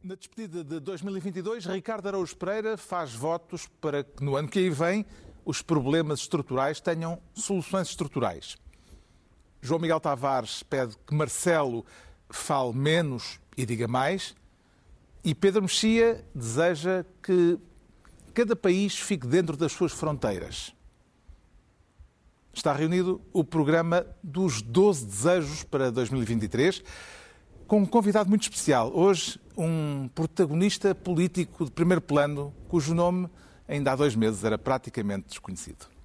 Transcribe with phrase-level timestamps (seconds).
[0.00, 4.70] Na despedida de 2022, Ricardo Araújo Pereira faz votos para que no ano que aí
[4.70, 5.04] vem
[5.44, 8.56] os problemas estruturais tenham soluções estruturais.
[9.60, 11.84] João Miguel Tavares pede que Marcelo
[12.30, 14.36] fale menos e diga mais.
[15.24, 17.58] E Pedro Mexia deseja que
[18.32, 20.72] cada país fique dentro das suas fronteiras.
[22.54, 26.84] Está reunido o programa dos 12 desejos para 2023
[27.66, 28.90] com um convidado muito especial.
[28.94, 33.28] Hoje, um protagonista político de primeiro plano, cujo nome
[33.66, 35.97] ainda há dois meses era praticamente desconhecido.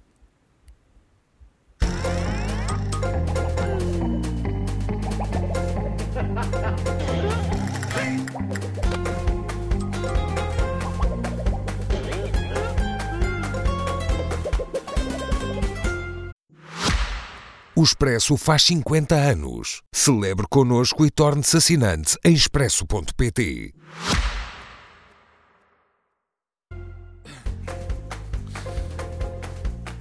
[17.76, 19.82] O Expresso faz 50 anos.
[19.92, 23.74] Celebre connosco e torne-se assinante em expresso.pt.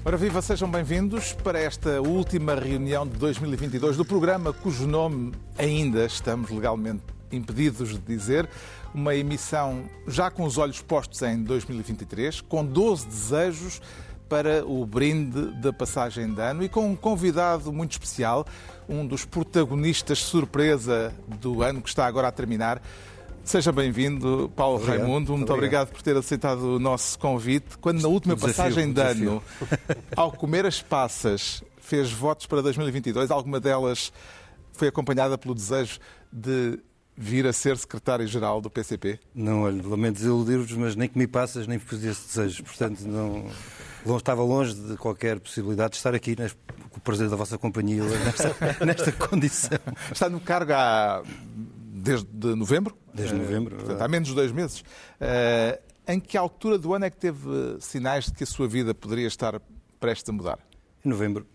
[0.06, 6.06] Ora viva, sejam bem-vindos para esta última reunião de 2022 do programa cujo nome ainda
[6.06, 8.48] estamos legalmente impedidos de dizer.
[8.94, 13.82] Uma emissão já com os olhos postos em 2023, com 12 desejos
[14.34, 18.48] para o brinde da passagem de ano e com um convidado muito especial,
[18.90, 22.82] um dos protagonistas surpresa do ano que está agora a terminar.
[23.44, 25.38] Seja bem-vindo, Paulo obrigado, Raimundo.
[25.38, 25.84] Muito obrigado.
[25.84, 25.88] obrigado.
[25.92, 27.78] por ter aceitado o nosso convite.
[27.78, 29.44] Quando na última desafio, passagem de ano,
[30.18, 34.12] ao comer as passas, fez votos para 2022, alguma delas
[34.72, 36.00] foi acompanhada pelo desejo
[36.32, 36.80] de
[37.16, 39.20] vir a ser secretário-geral do PCP?
[39.36, 42.64] Não, olha, lamento desiludir-vos, mas nem que me passas, nem fiz esse desejo.
[42.64, 43.46] Portanto, não,
[44.18, 46.54] estava longe de qualquer possibilidade de estar aqui nas-
[46.90, 49.78] com o prazer da vossa companhia nesta, nesta condição.
[50.12, 51.24] Está no cargo há
[51.56, 52.96] desde novembro?
[53.14, 54.84] Desde Eh, novembro, Portanto, há menos de dois meses.
[55.20, 57.40] Eh, em que altura do ano é que teve
[57.80, 59.62] sinais de que a sua vida poderia estar
[60.00, 60.60] prestes a mudar?
[61.06, 61.46] Em novembro.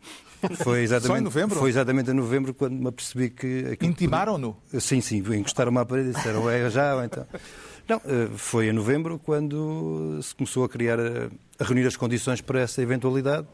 [0.63, 1.59] Foi exatamente, Só em novembro?
[1.59, 3.77] Foi exatamente em novembro quando me apercebi que...
[3.83, 4.57] Intimaram-no?
[4.81, 7.27] Sim, sim, encostaram-me à parede e disseram, é já ou então.
[7.89, 12.41] Não, eh, foi em novembro quando se começou a criar, eh, a reunir as condições
[12.41, 13.47] para essa eventualidade.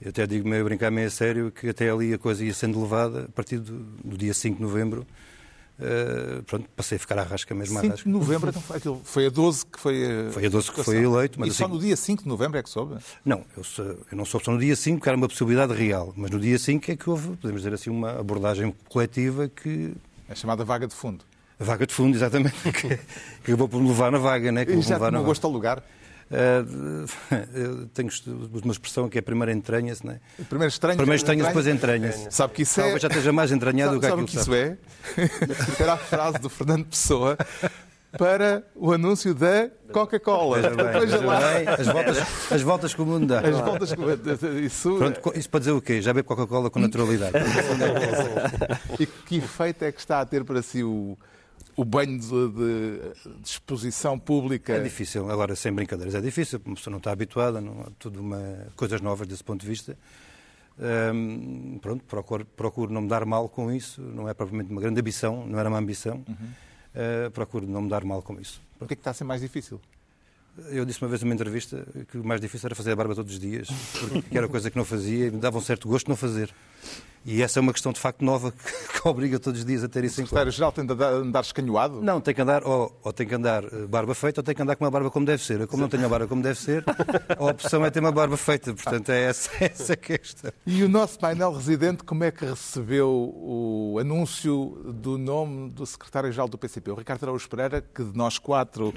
[0.00, 2.54] Eu até digo meio a brincar, meio a sério, que até ali a coisa ia
[2.54, 5.06] sendo levada a partir do, do dia 5 de novembro.
[5.80, 9.00] eh, pronto, passei a ficar à rasca mesmo à 5 de novembro, então foi, aquilo,
[9.04, 11.64] foi a 12 que foi a Foi a 12 que foi eleito, mas E só
[11.66, 12.96] assim- no dia 5 de novembro é que soube?
[13.24, 16.12] Não, eu, sou- eu não soube só no dia 5, que era uma possibilidade real,
[16.16, 19.92] mas no dia 5 é que houve, podemos dizer assim, uma abordagem coletiva que
[20.28, 21.24] É chamada vaga de fundo.
[21.60, 22.54] A vaga de fundo, exatamente.
[22.72, 22.98] que,
[23.44, 24.64] acabou por me levar na vaga, né?
[24.64, 25.82] Que já levar na gosto ao lugar?
[26.30, 26.62] Ah,
[27.54, 28.10] eu tenho
[28.62, 30.20] uma expressão que é primeiro entranha-se, não é?
[30.48, 30.96] Primeiro estranho.
[30.96, 32.28] Primeiro estranha-se, depois entranha-se.
[32.30, 32.82] Sabe que isso é...
[32.82, 34.76] Talvez já esteja mais entranhado do que Sabe, aquilo sabe o
[35.16, 35.62] que isso é?
[35.72, 37.36] Isso era a frase do Fernando Pessoa
[38.16, 40.58] para o anúncio da Coca-Cola.
[41.78, 43.40] As, voltas, as voltas que o mundo dá.
[43.40, 44.60] As voltas que...
[44.60, 44.96] Isso...
[44.96, 46.02] Pronto, co- isso para dizer o quê?
[46.02, 47.32] Já bebe Coca-Cola com naturalidade.
[49.00, 51.16] E que efeito é que está a ter para si o,
[51.80, 54.72] o banho de, de- de exposição pública?
[54.74, 58.20] É difícil, agora sem brincadeiras, é difícil, uma pessoa não está habituada, não, há tudo
[58.20, 59.96] uma, coisas novas desse ponto de vista.
[60.80, 65.00] Hum, pronto, procuro, procuro não me dar mal com isso, não é propriamente uma grande
[65.00, 66.24] ambição, não era uma ambição,
[66.94, 68.60] Uh, procuro não me dar mal com isso.
[68.80, 69.78] O que é que está a ser mais difícil?
[70.70, 73.32] Eu disse uma vez numa entrevista que o mais difícil era fazer a barba todos
[73.32, 73.68] os dias,
[74.00, 76.52] porque era coisa que não fazia e me dava um certo gosto não fazer.
[77.24, 79.88] E essa é uma questão de facto nova que, que obriga todos os dias a
[79.88, 80.28] ter isso O em conta.
[80.30, 82.00] secretário-geral tem de andar, escanhoado?
[82.00, 84.62] Não, tem que andar, ou, ou tem que andar eh, barba feita, ou tem que
[84.62, 85.60] andar com uma barba como deve ser.
[85.60, 86.84] Eu, como não tenho a barba como deve ser,
[87.36, 88.72] a opção é ter uma barba feita.
[88.72, 90.52] Portanto, é essa, essa que é a questão.
[90.66, 96.48] E o nosso painel residente, como é que recebeu o anúncio do nome do secretário-geral
[96.48, 96.90] do PCP?
[96.90, 98.94] O Ricardo Araújo Pereira, que de nós quatro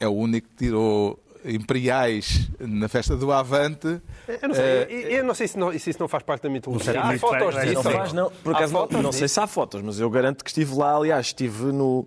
[0.00, 4.00] é o único que tirou imperiais na festa do Avante.
[4.26, 6.48] Eu não sei, eu, eu não sei se, não, se isso não faz parte da
[6.50, 7.00] mitologia.
[7.00, 7.74] Há muito fotos disso.
[7.74, 8.30] Não faz, não.
[8.30, 9.34] Por Há acaso, não, fotos não sei disso.
[9.34, 10.94] se há fotos, mas eu garanto que estive lá.
[10.96, 12.06] Aliás, estive no.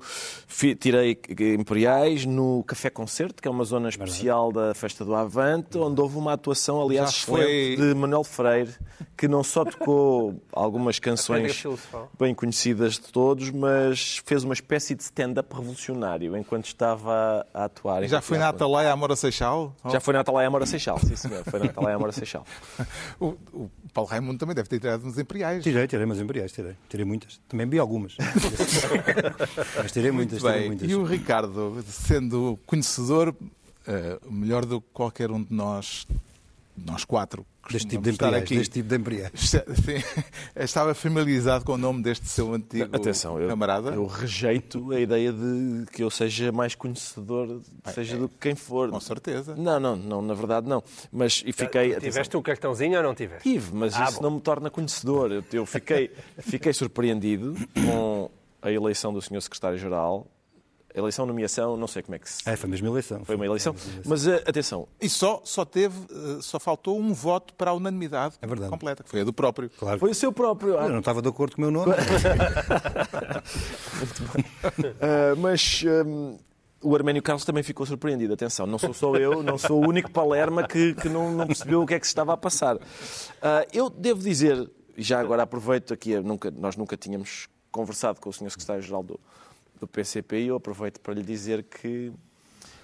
[0.80, 1.20] tirei
[1.58, 6.18] Imperiais no Café Concerto, que é uma zona especial da Festa do Avante, onde houve
[6.18, 8.72] uma atuação, aliás, foi- de Manuel Freire,
[9.18, 11.64] que não só tocou algumas canções
[12.20, 18.04] bem conhecidas de todos, mas fez uma espécie de stand-up revolucionário enquanto estava a atuar.
[18.08, 19.74] Já foi na Atalaia Amora Seixal?
[19.90, 21.44] Já foi na Atalaia Amora Seixal, sim senhor.
[21.46, 22.46] Foi na Atalaia Amora Seixal.
[23.20, 25.64] O, o Paulo Raimundo também deve ter tirado nos imperiais.
[25.64, 26.76] Tirei, tirei umas imperiais, tirei.
[26.90, 27.40] Tirei muitas.
[27.48, 28.16] Também vi algumas.
[29.82, 30.90] Mas tirei muitas, tirei Bem, muitas.
[30.90, 33.36] e o Ricardo, sendo conhecedor,
[33.88, 36.08] eh, melhor do que qualquer um de nós,
[36.76, 38.44] nós quatro, Deste tipo de estar imperiais.
[38.44, 38.58] aqui.
[38.58, 39.32] Deste tipo de imperiais.
[39.36, 39.60] Sim,
[40.58, 43.92] estava familiarizado com o nome deste seu antigo Atenção, eu, camarada?
[43.92, 47.62] eu rejeito a ideia de que eu seja mais conhecedor,
[47.94, 48.90] seja do que quem for.
[48.90, 49.56] Com certeza.
[49.56, 50.84] Não, não, não, na verdade não.
[51.12, 51.92] Mas e fiquei.
[51.92, 53.44] atenção, Tiveste o cartãozinho ou não tiveste?
[53.50, 54.24] Tive, mas Ah, isso bom.
[54.24, 55.32] não me torna conhecedor.
[55.32, 57.56] Eu, eu fiquei, fiquei surpreendido
[57.86, 58.30] com
[58.62, 59.42] a eleição do Sr.
[59.42, 60.28] Secretário-Geral.
[60.94, 62.48] Eleição, nomeação, não sei como é que se.
[62.50, 63.24] É, foi mesmo eleição.
[63.24, 63.74] Foi uma eleição.
[64.06, 68.36] Mas eh, atenção, E só, só teve, eh, só faltou um voto para a unanimidade
[68.42, 68.70] É verdade.
[68.70, 69.70] completa, que foi a do próprio.
[69.78, 70.00] Claro.
[70.00, 70.74] foi o seu próprio.
[70.76, 71.94] Eu não estava de acordo com o meu nome.
[75.02, 76.38] Ah, mas hum,
[76.82, 78.34] o Arménio Carlos também ficou surpreendido.
[78.34, 81.82] Atenção, não sou só eu, não sou o único palerma que, que não, não percebeu
[81.82, 82.78] o que é que se estava a passar.
[83.42, 88.34] Ah, eu devo dizer, já agora aproveito aqui, nunca- nós nunca tínhamos conversado com o
[88.34, 88.50] Sr.
[88.52, 89.20] Secretário-Geral do,
[89.82, 92.14] do PCP e eu aproveito para lhe dizer que,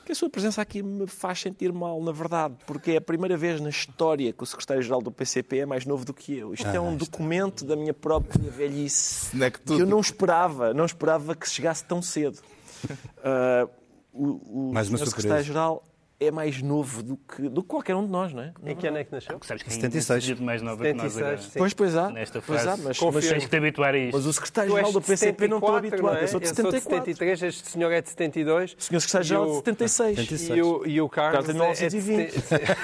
[0.03, 3.37] que a sua presença aqui me faz sentir mal, na verdade, porque é a primeira
[3.37, 6.53] vez na história que o Secretário-Geral do PCP é mais novo do que eu.
[6.53, 10.85] Isto é um documento da minha própria velhice é que que eu não esperava, não
[10.85, 12.39] esperava que chegasse tão cedo.
[13.23, 13.67] Ah,
[14.13, 15.15] o o Mais uma senhor surpresa.
[15.15, 15.83] secretário-geral
[16.19, 18.51] é mais novo do que, do que qualquer um de nós, não é?
[18.65, 19.37] Em que ano é que nasceu?
[19.43, 20.25] Sabes que 76.
[20.25, 21.37] tem mais nova que nós 76, agora.
[21.51, 21.59] sim.
[21.59, 22.09] Pois, pois há.
[22.09, 22.81] Nesta Pois fase.
[22.81, 23.13] há, mas, Confio.
[23.21, 24.17] mas, Tens que te habituar a mas isto.
[24.17, 26.13] o Tu és secretário-geral do PCP não estou 74, habituado.
[26.13, 26.23] não é?
[26.23, 27.05] Eu sou de Eu sou de 74.
[27.13, 28.75] 73, este senhor é de 72.
[28.79, 30.15] O senhor secretário-geral é de E o- 76.
[30.15, 30.57] 76.
[30.57, 32.41] E o, e o Carlos, Carlos é de 1920.
[32.41, 32.77] 70.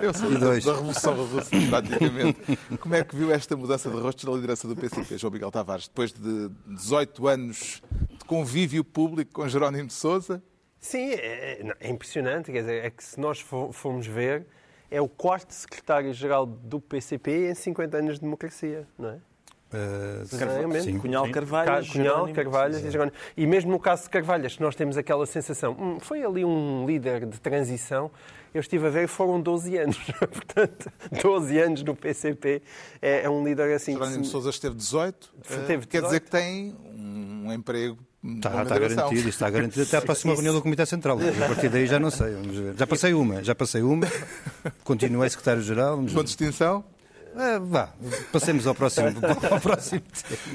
[0.00, 0.64] Eu sou da, dois.
[0.64, 2.58] da Revolução Russa, praticamente.
[2.80, 5.86] Como é que viu esta mudança de rosto na liderança do PCP, João Miguel Tavares,
[5.88, 7.82] depois de 18 anos
[8.18, 10.42] de convívio público com Jerónimo de Sousa?
[10.80, 11.14] Sim, é,
[11.62, 12.50] é- é impressionante.
[12.52, 14.46] Quer dizer, é que se nós fo- formos ver,
[14.90, 19.18] é o quarto secretário-geral do PCP em 50 anos de democracia, não é?
[19.70, 20.24] Uh,
[20.80, 20.98] sim.
[20.98, 21.32] Cunhal Sim.
[21.32, 23.14] Carvalho, Ca- Cunhal, Carvalhas e Jerónimo.
[23.36, 27.26] E mesmo no caso de Carvalhas, nós temos aquela sensação, hum, foi ali um líder
[27.26, 28.10] de transição,
[28.54, 29.98] eu estive a ver, foram 12 anos.
[30.32, 30.90] Portanto,
[31.22, 32.62] 12 anos no PCP
[33.02, 33.92] é, é um líder assim...
[33.92, 36.04] Jerónimo de se- Sousa esteve 18, eh, Teve quer 18.
[36.06, 40.54] dizer que tem um emprego Está, está garantido, isto está garantido até à próxima reunião
[40.54, 41.18] do Comitê Central.
[41.18, 42.74] A partir daí já não sei, vamos ver.
[42.76, 44.06] Já passei uma, já passei uma,
[44.82, 45.96] continuei secretário-geral.
[46.12, 46.84] Com distinção?
[47.36, 47.92] Ah, vá,
[48.32, 49.08] passemos ao próximo,
[49.50, 50.02] ao próximo.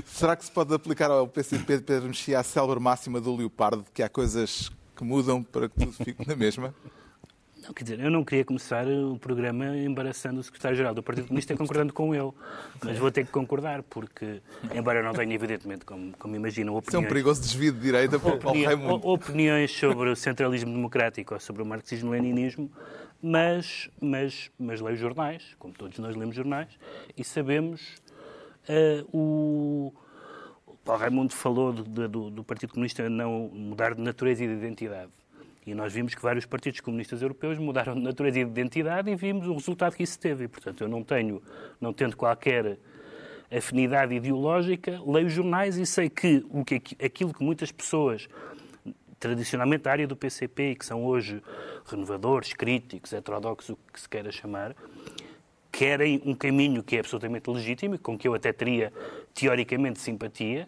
[0.06, 3.86] Será que se pode aplicar ao PCP de Pedro Mexia a célebre máxima do Leopardo,
[3.94, 6.74] que há coisas que mudam para que tudo fique na mesma?
[7.64, 11.56] Não, quer dizer, eu não queria começar o programa embaraçando o secretário-geral do Partido Comunista
[11.56, 12.32] concordando com ele,
[12.84, 14.42] mas vou ter que concordar, porque,
[14.76, 17.80] embora eu não tenha, evidentemente, como, como imaginam, Isso é um opiniões, perigoso desvio de
[17.80, 19.08] direita para opini- Raimundo.
[19.08, 22.70] opiniões sobre o centralismo democrático ou sobre o marxismo-leninismo,
[23.22, 26.68] mas, mas, mas leio jornais, como todos nós lemos jornais,
[27.16, 27.96] e sabemos
[28.68, 29.94] eh, o...
[30.68, 34.54] o Paulo Raimundo falou do, do- do Partido Comunista não mudar de natureza e de
[34.54, 35.12] identidade.
[35.66, 39.16] E nós vimos que vários partidos comunistas europeus mudaram de natureza e de identidade e
[39.16, 40.46] vimos o resultado que isso teve.
[40.46, 41.42] E, portanto, eu não tenho,
[41.80, 42.78] não tendo qualquer
[43.56, 48.28] afinidade ideológica, leio jornais e sei que, o que aquilo que muitas pessoas,
[49.20, 51.42] tradicionalmente da área do PCP, que são hoje
[51.86, 54.76] renovadores, críticos, heterodoxos, o que se queira chamar,
[55.72, 58.92] querem um caminho que é absolutamente legítimo com que eu até teria
[59.34, 60.68] teoricamente simpatia,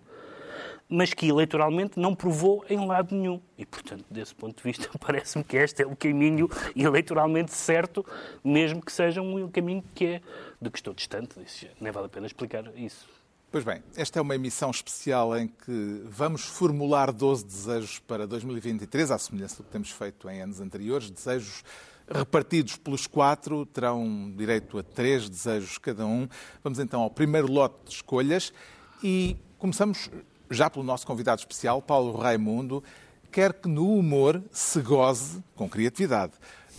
[0.87, 3.41] mas que eleitoralmente não provou em lado nenhum.
[3.57, 8.05] E, portanto, desse ponto de vista, parece-me que este é o caminho eleitoralmente certo,
[8.43, 10.21] mesmo que seja um caminho que é
[10.61, 11.35] de que estou distante.
[11.79, 13.07] Nem vale a pena explicar isso.
[13.51, 19.11] Pois bem, esta é uma emissão especial em que vamos formular 12 desejos para 2023,
[19.11, 21.09] à semelhança do que temos feito em anos anteriores.
[21.09, 21.63] Desejos
[22.07, 26.27] repartidos pelos quatro, terão direito a três desejos cada um.
[26.63, 28.53] Vamos então ao primeiro lote de escolhas
[29.01, 30.09] e começamos
[30.49, 32.83] já pelo nosso convidado especial, Paulo Raimundo.
[33.31, 36.33] Quer que no humor se goze com criatividade.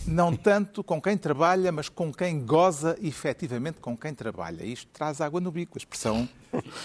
[0.05, 4.63] Não tanto com quem trabalha, mas com quem goza efetivamente com quem trabalha.
[4.63, 5.77] Isto traz água no bico.
[5.77, 6.27] A expressão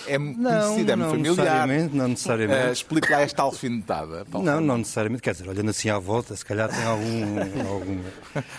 [0.06, 1.36] é muito conhecida, é muito não familiar.
[1.36, 2.68] necessariamente, não necessariamente.
[2.68, 4.24] Eh, explique lá esta alfinetada.
[4.24, 4.46] Paulo.
[4.46, 5.22] Não, não necessariamente.
[5.22, 7.38] Quer dizer, olhando assim à volta, se calhar tem algum.
[7.68, 8.00] algum...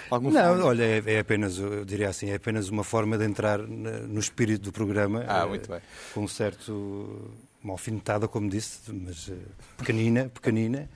[0.09, 3.59] Algum não, olha, é, é apenas, eu diria assim, é apenas uma forma de entrar
[3.59, 5.25] no espírito do programa.
[5.27, 5.81] Ah, eh, muito bem.
[6.13, 7.31] Com um certo.
[7.63, 9.35] Uma alfinetada, como disse, mas eh,
[9.77, 10.89] pequenina, pequenina.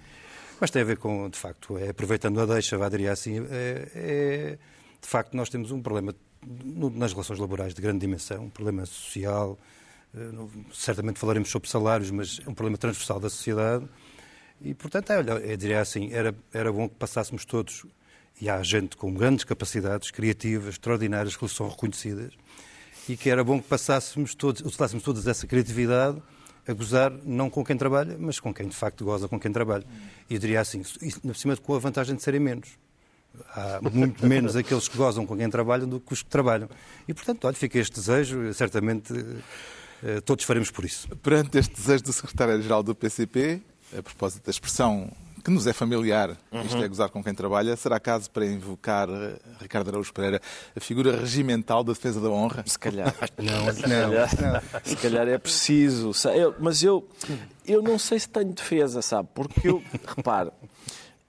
[0.59, 3.89] Mas tem a ver com, de facto, é, aproveitando a deixa, vá diria assim, é,
[3.95, 4.57] é-
[5.01, 6.13] de facto nós temos um problema
[6.45, 9.57] no- nas relações laborais de grande dimensão, um problema social,
[10.15, 10.19] eh,
[10.73, 13.85] certamente falaremos sobre salários, mas é um problema transversal da sociedade.
[14.61, 17.85] E, portanto, é, olha, eu diria assim, era, era bom que passássemos todos,
[18.41, 22.33] e há gente com grandes capacidades criativas, extraordinárias, que são reconhecidas,
[23.07, 26.21] e que era bom que passássemos todos, usássemos toda essa criatividade
[26.67, 29.85] a gozar não com quem trabalha, mas com quem de facto goza com quem trabalha.
[30.29, 30.99] E eu diria assim, isso,
[31.33, 32.69] cima com a vantagem de serem menos.
[33.55, 36.69] Há muito menos aqueles que gozam com quem trabalham do que os que trabalham.
[37.07, 39.13] E, portanto, olha, fica este desejo, certamente
[40.03, 41.07] eh, todos faremos por isso.
[41.17, 43.61] Perante este desejo do secretário-geral do PCP,
[43.97, 45.11] a propósito da expressão
[45.47, 46.35] que nos é familiar,
[46.65, 50.41] isto é gozar com quem trabalha, será caso para invocar eh, Ricardo Araújo Pereira,
[50.75, 52.65] a figura regimental da defesa da honra?
[52.67, 53.15] Se calhar.
[53.39, 56.11] Não, Se calhar, se calhar é preciso.
[56.31, 57.07] Eu- mas eu,
[57.65, 59.29] eu não sei se tenho defesa, sabe?
[59.33, 59.81] Porque eu,
[60.17, 60.51] repare,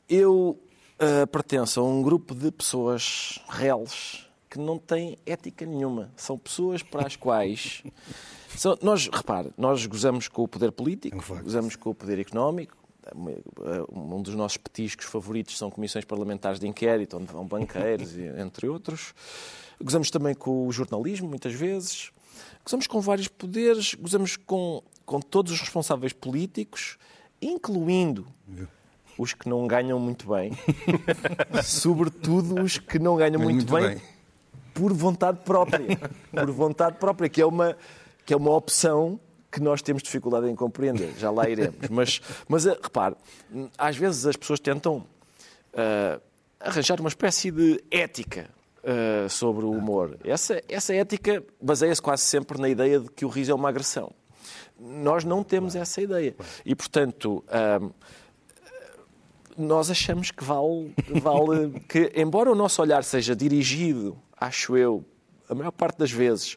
[0.09, 0.59] eu
[0.99, 6.11] ah, pertenço a um grupo de pessoas reles que não têm ética nenhuma.
[6.17, 7.85] São pessoas para as quais.
[8.57, 12.19] São, nós, repare, nós gozamos com o poder político, É um gozamos com o poder
[12.19, 12.77] económico.
[13.91, 19.15] Um dos nossos petiscos favoritos são comissões parlamentares de inquérito, onde vão banqueiros, entre outros.
[19.83, 22.11] Gozamos também com o jornalismo, muitas vezes.
[22.65, 26.99] Gozamos com vários poderes, gozamos com, com todos os responsáveis políticos,
[27.41, 28.27] incluindo
[29.17, 30.53] os que não ganham muito bem.
[31.65, 34.03] Sobretudo os que não ganham muito, Muito bem, bem.
[34.75, 35.97] por vontade própria.
[36.31, 37.77] Por vontade própria, que é uma,
[38.25, 39.19] que é uma opção
[39.51, 41.13] que nós temos dificuldade em compreender.
[41.19, 41.89] Já lá iremos.
[41.91, 43.15] Mas, mas eh, repare,
[43.77, 45.05] às vezes as pessoas tentam
[45.75, 46.21] ah,
[46.61, 48.49] arranjar uma espécie de ética
[48.85, 50.17] ah, sobre o humor.
[50.25, 54.13] Essa, essa ética baseia-se quase sempre na ideia de que o riso é uma agressão.
[54.79, 56.37] Nós não temos essa ideia.
[56.65, 57.81] E, portanto, ah,
[59.57, 65.05] nós achamos que vale, vale que, embora o nosso olhar seja dirigido, acho eu,
[65.49, 66.57] a maior parte das vezes,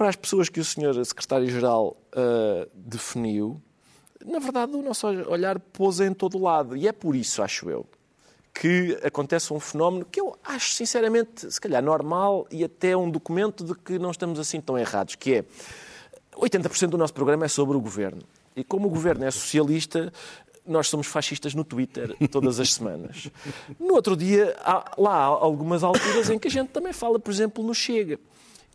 [0.00, 1.04] para as pessoas que o Sr.
[1.04, 3.60] Secretário-Geral ah, definiu,
[4.24, 6.74] na verdade o nosso olhar pousa em todo lado.
[6.74, 7.84] E é por isso, acho eu,
[8.54, 13.62] que acontece um fenómeno que eu acho, sinceramente, se calhar normal e até um documento
[13.62, 15.44] de que não estamos assim tão errados, que é
[16.34, 18.22] 80% do nosso programa é sobre o governo.
[18.56, 20.10] E como o governo é socialista,
[20.66, 23.28] nós somos fascistas no Twitter todas as semanas.
[23.78, 27.30] No outro dia, há, lá há algumas alturas em que a gente também fala, por
[27.30, 28.18] exemplo, no Chega.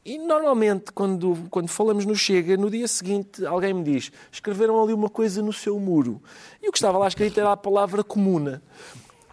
[0.06, 4.94] E normalmente, quando, quando falamos no Chega, no dia seguinte alguém me diz: escreveram ali
[4.94, 6.22] uma coisa no seu muro.
[6.62, 8.62] E o que estava lá escrito era a palavra comuna.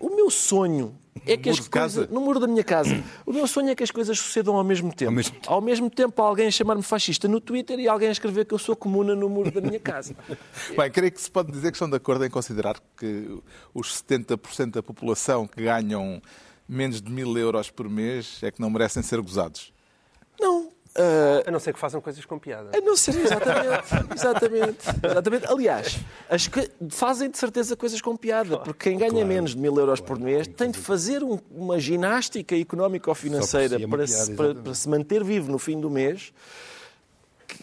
[0.00, 2.08] O meu sonho é que as coisas.
[2.08, 3.04] No muro da minha casa.
[3.26, 5.12] O meu sonho é que as coisas sucedam ao mesmo tempo.
[5.12, 5.52] mesmo tempo.
[5.52, 9.14] Ao mesmo tempo, alguém chamar-me fascista no Twitter e alguém escrever que eu sou comuna
[9.14, 10.16] no muro da minha casa.
[10.74, 13.28] Bem, creio que se pode dizer que estão de acordo em considerar que
[13.74, 16.22] os 70% da população que ganham
[16.66, 19.70] menos de mil euros por mês é que não merecem ser gozados.
[20.40, 20.70] Não.
[20.96, 22.70] ah, A não ser que façam coisas com piada.
[22.76, 25.46] A não ser, exatamente, exatamente, exatamente.
[25.46, 25.98] Aliás,
[26.28, 30.00] as que fazem de certeza coisas com piada, porque quem ganha menos de mil euros
[30.00, 34.24] por mês tem de fazer um- uma ginástica económica ou financeira si é para, piada,
[34.24, 36.32] se, para- para se manter vivo no fim do mês.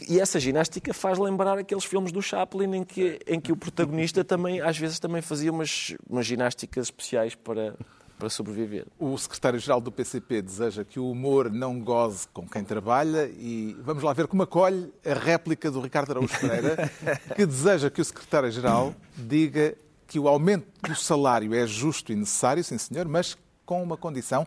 [0.07, 4.23] E essa ginástica faz lembrar aqueles filmes do Chaplin em que, em que o protagonista
[4.23, 7.75] também, às vezes, também fazia umas, umas ginásticas especiais para,
[8.19, 8.85] para sobreviver.
[8.99, 14.03] O secretário-geral do PCP deseja que o humor não goze com quem trabalha e vamos
[14.03, 16.91] lá ver como acolhe a réplica do Ricardo Araújo Pereira,
[17.33, 19.73] que deseja que o secretário-geral diga
[20.05, 24.45] que o aumento do salário é justo e necessário, sim senhor, mas com uma condição.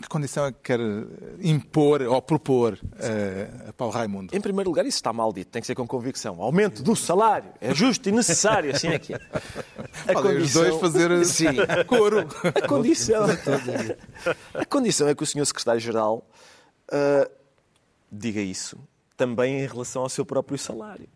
[0.00, 0.80] Que condição é que quer
[1.40, 4.36] impor ou propor eh, a Paulo Raimundo?
[4.36, 6.40] Em primeiro lugar, isso está mal dito, tem que ser com convicção.
[6.42, 9.20] Aumento do salário é justo e necessário, assim é que é.
[10.06, 11.56] A Podem os dois fazer Sim.
[11.88, 12.26] coro.
[12.54, 13.24] A condição,
[14.54, 15.46] a condição é que o Sr.
[15.46, 16.26] Secretário-Geral
[16.92, 17.30] ah,
[18.12, 18.78] diga isso
[19.16, 21.08] também em relação ao seu próprio salário.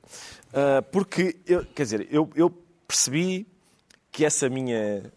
[0.53, 2.51] Ah, porque, eu, quer dizer, eu, eu
[2.89, 3.47] percebi
[4.11, 5.13] que essa minha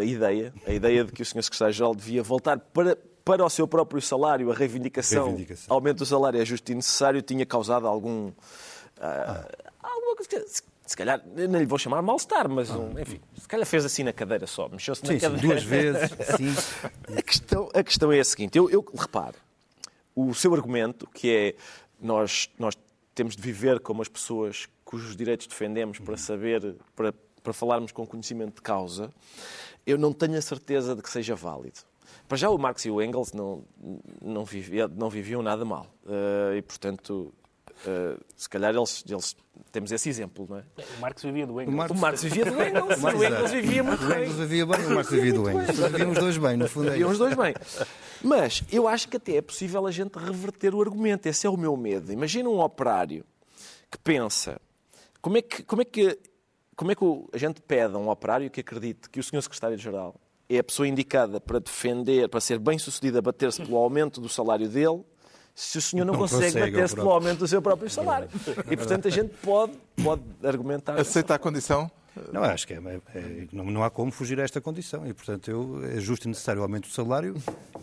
[0.00, 1.42] ah, ideia, a ideia de que o Sr.
[1.42, 5.74] Secretário-Geral devia voltar para, para o seu próprio salário, a reivindicação, Reivindicação.
[5.74, 8.32] aumento do salário é justo e necessário, tinha causado algum.
[9.00, 9.46] ah,
[9.82, 10.44] alguma coisa.
[10.48, 14.04] Se, se calhar, não lhe vou chamar mal-estar, mas, um, enfim, se calhar fez assim
[14.04, 15.46] na cadeira só, mexeu-se na Sim, sim, cadeira.
[15.48, 16.54] duas vezes, sim.
[17.18, 19.34] A questão, a questão é a seguinte: eu, eu reparo,
[20.14, 21.54] o seu argumento, que é
[22.00, 22.74] nós, nós
[23.16, 27.12] temos de viver como as pessoas cujos direitos defendemos para saber, para,
[27.46, 29.08] para falarmos com conhecimento de causa,
[29.86, 31.78] eu não tenho a certeza de que seja válido.
[32.26, 33.62] Para já, o Marx e o Engels não,
[34.20, 35.86] não, vivia, não viviam nada mal.
[36.08, 37.32] Eh, e, portanto,
[37.86, 39.36] eh, se calhar eles, eles.
[39.70, 40.64] Temos esse exemplo, não é?
[40.98, 41.72] O Marx vivia do Engels.
[41.72, 44.18] O Marx- O Marx vivia do Engels, o Engels vivia muito O bem.
[44.24, 45.66] Engels vivia bem, o Marx vivia do Engels.
[45.78, 47.54] Viviam os dois bem, no fundo é Viviam os dois bem.
[48.24, 51.26] Mas eu acho que até é possível a gente reverter o argumento.
[51.28, 52.12] Esse é o meu medo.
[52.12, 53.24] Imagina um operário
[53.88, 54.60] que pensa
[55.22, 56.18] como é que, como é que,
[56.76, 59.40] como é que o- a gente pede a um operário que acredite que o senhor
[59.42, 60.14] secretário-geral
[60.48, 64.28] é a pessoa indicada para defender, para ser bem sucedido a bater-se pelo aumento do
[64.28, 65.02] salário dele,
[65.54, 68.28] se o senhor não, Não consegue, consegue, bater-se é pelo aumento do seu próprio salário.
[68.70, 69.72] E, portanto, a gente pode,
[70.04, 71.00] pode argumentar.
[71.00, 71.90] Aceita a condição?
[72.32, 72.76] Não, acho que é,
[73.14, 76.28] é, não, não, há como fugir a esta condição e, portanto, eu, é justo e
[76.28, 77.34] necessário o aumento do salário,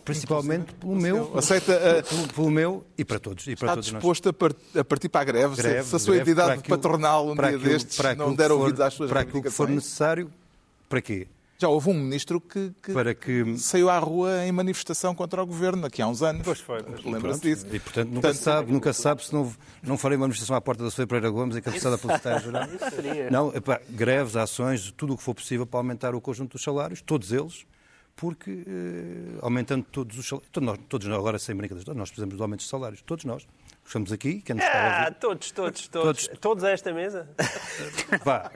[0.04, 3.46] principalmente pelo meu, Aceita, uh, pelo, pelo, meu e para todos.
[3.46, 4.56] E para está todos disposto nós.
[4.76, 8.16] a partir para a greve, greve se a sua entidade patronal um dia aquilo, destes
[8.16, 10.30] não der ouvidos às suas Para aquilo que for necessário,
[10.88, 11.28] para quê?
[11.64, 13.56] Já houve um ministro que, que, para que...
[13.56, 16.42] saiu à rua em manifestação contra o governo aqui há uns anos.
[16.44, 16.84] Pois foi.
[17.02, 17.66] Lembra-se disso.
[17.72, 19.50] E, portanto, nunca portanto, se sabe, nunca se sabe se não,
[19.82, 22.68] não farei uma manifestação à porta da Sofia Pereira Gomes e cabeçada pelo secretário-geral.
[23.30, 27.00] Não, epá, greves, ações, tudo o que for possível para aumentar o conjunto dos salários,
[27.00, 27.64] todos eles,
[28.14, 32.36] porque eh, aumentando todos os salários, todos nós, todos nós, agora sem brincadeiras, nós precisamos
[32.36, 33.46] de aumentos de salários, todos nós.
[33.86, 36.40] Estamos aqui, quem nos ah, todos, todos, todos, todos.
[36.40, 37.28] Todos a esta mesa?
[38.24, 38.50] Vá,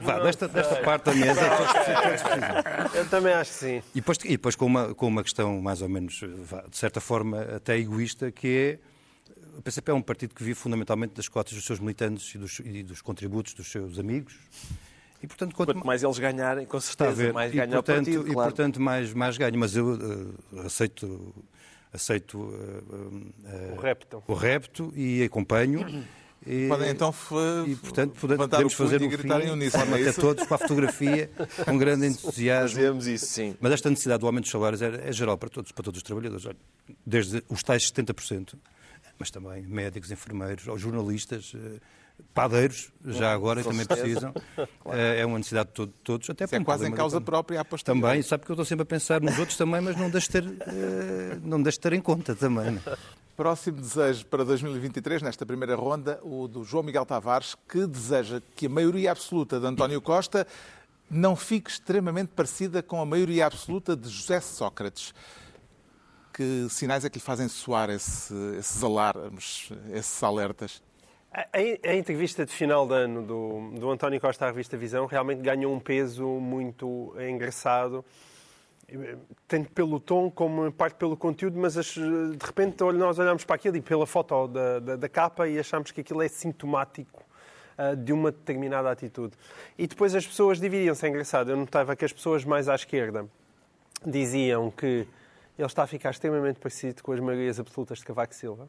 [0.00, 2.94] vá desta, desta parte da mesa, todos, todos precisam.
[2.94, 3.82] Eu também acho que sim.
[3.94, 7.00] E depois, e depois com, uma, com uma questão mais ou menos, vá, de certa
[7.00, 8.90] forma, até egoísta, que é
[9.58, 12.60] o PCP é um partido que vive fundamentalmente das cotas dos seus militantes e dos,
[12.60, 14.38] e dos contributos dos seus amigos.
[15.22, 18.26] E, portanto, quanto, quanto mais eles ganharem, com certeza, mais ganha o partido.
[18.26, 18.50] E, claro.
[18.50, 19.58] portanto, mais, mais ganho.
[19.58, 21.34] Mas eu uh, aceito
[21.92, 24.22] aceito uh, uh, o, repto.
[24.26, 26.04] o repto e acompanho.
[26.46, 27.14] E, Podem então
[27.66, 31.30] e, portanto, podemos fazer o fim, uníssono, é até todos para a fotografia,
[31.66, 32.76] com grande entusiasmo.
[32.76, 33.54] Fazemos isso, sim.
[33.60, 36.02] Mas esta necessidade do aumento dos salários é, é geral para todos, para todos os
[36.02, 36.46] trabalhadores.
[37.04, 38.54] Desde os tais 70%,
[39.18, 41.78] mas também médicos, enfermeiros, ou jornalistas, eh,
[42.34, 44.32] padeiros, já agora também precisam.
[44.80, 44.98] Claro.
[44.98, 48.02] É uma necessidade de todos, até para é quase em causa própria a posteriori.
[48.02, 50.32] Também, sabe que eu estou sempre a pensar nos outros também, mas não deixe de
[50.32, 52.72] ter, não deixe de ter em conta também.
[52.72, 52.82] Não?
[53.36, 58.66] Próximo desejo para 2023, nesta primeira ronda, o do João Miguel Tavares, que deseja que
[58.66, 60.46] a maioria absoluta de António Costa
[61.10, 65.14] não fique extremamente parecida com a maioria absoluta de José Sócrates.
[66.32, 70.82] Que sinais é que lhe fazem soar esse, esses alarmes, esses alertas?
[71.32, 71.46] A,
[71.88, 75.72] a, entrevista de final de ano do, do António Costa à revista Visão realmente ganhou
[75.72, 78.04] um peso muito engraçado
[79.46, 83.76] tanto pelo tom como em parte pelo conteúdo, mas de repente nós olhamos para aquilo
[83.76, 87.22] e pela foto da, da, da capa e achamos que aquilo é sintomático
[87.78, 89.34] uh, de uma determinada atitude.
[89.78, 91.06] E depois as pessoas dividiam-se.
[91.06, 93.26] É engraçado, eu notava que as pessoas mais à esquerda
[94.04, 95.06] diziam que
[95.60, 98.66] ele está a ficar extremamente parecido com as maiorias absolutas de Cavaco Silva.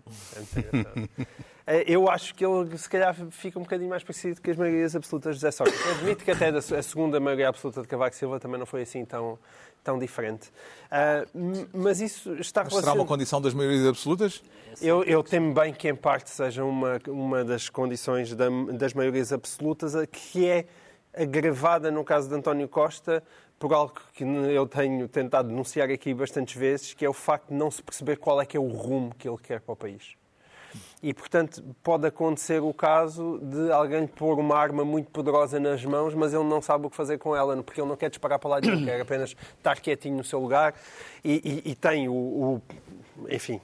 [1.65, 4.95] É eu acho que ele, se calhar, fica um bocadinho mais parecido com as maiorias
[4.95, 5.87] absolutas de José Sócrates.
[5.87, 9.39] admito que até a segunda maioria absoluta de Cavaco Silva também não foi assim tão,
[9.81, 10.49] tão diferente.
[10.49, 12.83] Uh, mas isso está relacionado...
[12.83, 14.43] Será uma condição das maiorias absolutas?
[14.81, 19.31] Eu, eu temo bem que, em parte, seja uma, uma das condições da, das maiorias
[19.31, 20.65] absolutas, que é
[21.13, 23.23] agravada, no caso de António Costa,
[23.61, 27.53] por algo que eu tenho tentado denunciar aqui bastantes vezes, que é o facto de
[27.53, 30.15] não se perceber qual é que é o rumo que ele quer para o país.
[31.03, 36.15] E, portanto, pode acontecer o caso de alguém pôr uma arma muito poderosa nas mãos,
[36.15, 38.49] mas ele não sabe o que fazer com ela, porque ele não quer disparar para
[38.49, 40.73] lá de quer apenas estar quietinho no seu lugar
[41.23, 42.61] e, e, e tem o, o,
[43.29, 43.61] enfim,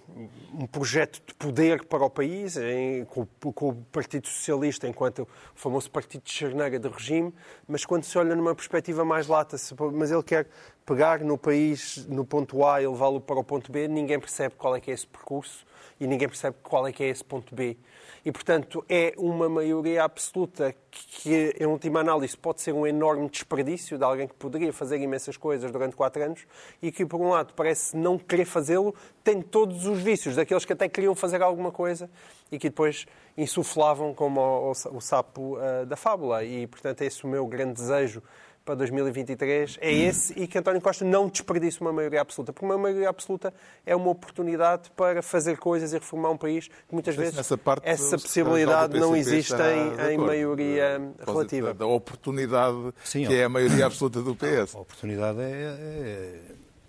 [0.53, 5.27] um projeto de poder para o país, em, com, com, o Partido Socialista enquanto o
[5.55, 7.33] famoso partido de charneira de regime,
[7.67, 9.57] mas quando se olha numa perspectiva mais lata,
[9.93, 10.47] mas ele quer
[10.87, 14.73] pegar no país, no ponto A e levá-lo para o ponto B, ninguém percebe qual
[14.73, 15.65] é que é esse percurso
[15.99, 17.77] e ninguém percebe qual é que é esse ponto B.
[18.23, 23.97] E, portanto, é uma maioria absoluta que, em última análise, pode ser um enorme desperdício
[23.97, 26.45] de alguém que poderia fazer imensas coisas durante quatro anos
[26.81, 30.71] e que, por um lado, parece não querer fazê-lo, tem todos os vícios daqueles que
[30.71, 32.09] até queriam fazer alguma coisa
[32.49, 33.05] e que depois
[33.37, 36.45] insuflavam como o, o, o sapo uh, da fábula.
[36.45, 38.21] E, portanto, é esse o meu grande desejo
[38.67, 42.77] para 2023 é esse e que António Costa não desperdice uma maioria absoluta, porque uma
[42.77, 43.53] maioria absoluta
[43.85, 48.17] é uma oportunidade para fazer coisas e reformar um país que muitas vezes parte, essa
[48.17, 51.67] possibilidade não existe em, em maioria relativa.
[51.67, 54.75] Da, da oportunidade Sim, que é a maioria absoluta do PS.
[54.75, 56.41] A oportunidade é, é,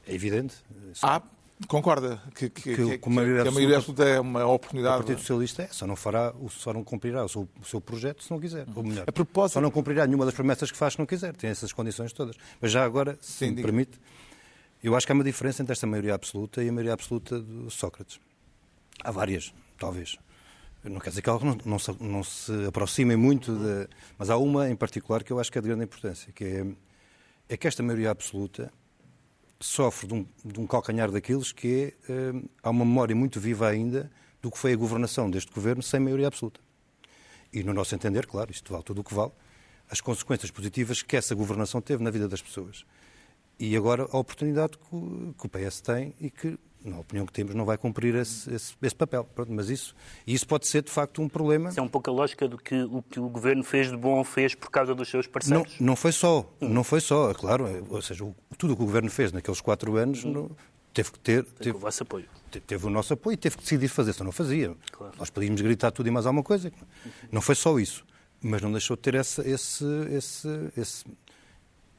[0.09, 0.57] é evidente.
[1.01, 1.23] Há
[1.67, 4.95] Concorda que, que, que, que, a maioria, absoluta é uma oportunidade?
[4.95, 8.23] O Partido Socialista é, só não, fará, só não cumprirá o seu, o seu projeto
[8.23, 8.65] se não quiser.
[8.77, 9.55] Ou melhor, a propósito...
[9.55, 11.35] só não cumprirá nenhuma das promessas que faz se não quiser.
[11.35, 12.37] Tem essas condições todas.
[12.61, 13.67] Mas já agora, se Sim, me diga.
[13.67, 13.99] permite,
[14.83, 17.71] eu acho que há uma diferença entre esta maioria absoluta e a maioria absoluta de
[17.71, 18.21] Sócrates.
[19.03, 20.17] Há várias, talvez.
[20.85, 24.71] Não quer dizer que não, não, se, não se aproximem muito, de, mas há uma
[24.71, 26.67] em particular que eu acho que é de grande importância, que é,
[27.49, 28.73] é que esta maioria absoluta
[29.61, 33.69] sofre de um, de um calcanhar daqueles que é, uh, há uma memória muito viva
[33.69, 36.61] ainda do que foi a governação deste governo sem maioria absoluta.
[37.53, 39.33] E, no nosso entender, claro, isto vale tudo o que vale,
[39.91, 42.85] as consequências positivas que essa governação teve na vida das pessoas.
[43.59, 47.55] E agora a oportunidade que que o PS tem e que na opinião que temos,
[47.55, 49.25] não vai cumprir esse, esse, esse papel.
[49.25, 49.95] Pronto, mas isso,
[50.27, 51.71] isso pode ser, de facto, um problema.
[51.71, 54.23] Isso é um pouco a lógica do que o que o governo fez de bom
[54.25, 55.77] fez por causa dos seus Não, parceiros.
[55.81, 57.67] não foi só, não foi só, é claro.
[57.67, 60.51] é, Ou seja, o- tudo o que o governo fez naqueles quatro anos não-
[60.93, 61.45] teve que ter.
[61.45, 62.25] Com Teve, o vosso apoio.
[62.51, 64.75] te- teve o nosso apoio e teve que decidir fazer, senão não fazia.
[64.91, 65.15] Claro.
[65.19, 66.73] Nós podíamos gritar tudo e mais alguma coisa.
[67.31, 68.05] Não foi só isso,
[68.43, 71.05] mas não deixou de ter esse, esse, esse, esse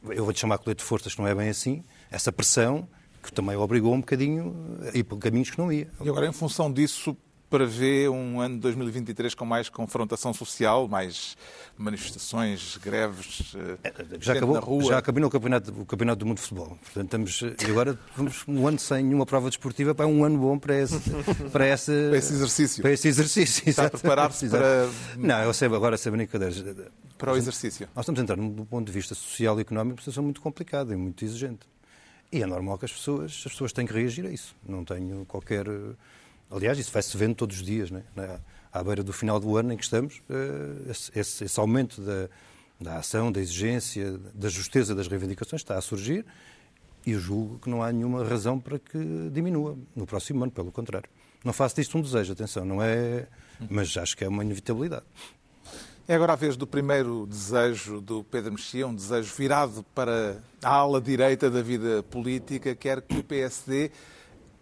[0.09, 2.87] eu vou-te chamar colete de forças, que não é bem assim, essa pressão
[3.21, 4.55] que também obrigou um bocadinho
[4.93, 5.87] a ir por caminhos que não ia.
[6.01, 7.15] E agora, em função disso,
[7.49, 11.35] prevê um ano de 2023 com mais confrontação social, mais
[11.75, 13.53] manifestações, greves,
[13.83, 14.83] eh, Já acabou, na rua.
[14.83, 16.77] já acabou o campeonato, o campeonato do mundo de futebol.
[16.93, 20.59] Portanto, estamos, e agora vamos um ano sem nenhuma prova desportiva, para um ano bom
[20.59, 20.99] para esse,
[21.51, 22.81] para esse, Para esse exercício.
[22.83, 23.67] Para esse exercício.
[23.69, 26.63] Está a preparar-se para- Não, eu sei agora sem brincadeiras.
[27.17, 27.87] para o exercício.
[27.95, 30.93] Nós estamos a entrar, do ponto de vista social e económico, uma situação muito complicada
[30.93, 31.67] e muito exigente.
[32.31, 34.55] E é normal que as pessoas, as pessoas têm que reagir a isso.
[34.67, 35.67] Não tenho qualquer.
[35.67, 35.95] eh,
[36.51, 38.03] Aliás, isso vai-se vendo todos os dias, né?
[38.71, 42.29] À beira do final do ano em que estamos, eh, esse, esse- aumento da,
[42.79, 46.25] da ação, da exigência, da justeza das reivindicações está a surgir
[47.05, 48.97] e julgo que não há nenhuma razão para que
[49.31, 51.09] diminua no próximo ano, pelo contrário.
[51.43, 53.27] Não faço disto um desejo, atenção, não é.
[53.69, 55.05] Mas acho que é uma inevitabilidade.
[56.09, 60.69] É agora a vez do primeiro desejo do Pedro Mexia, um desejo virado para a
[60.71, 63.91] ala direita da vida política, quer que o PSD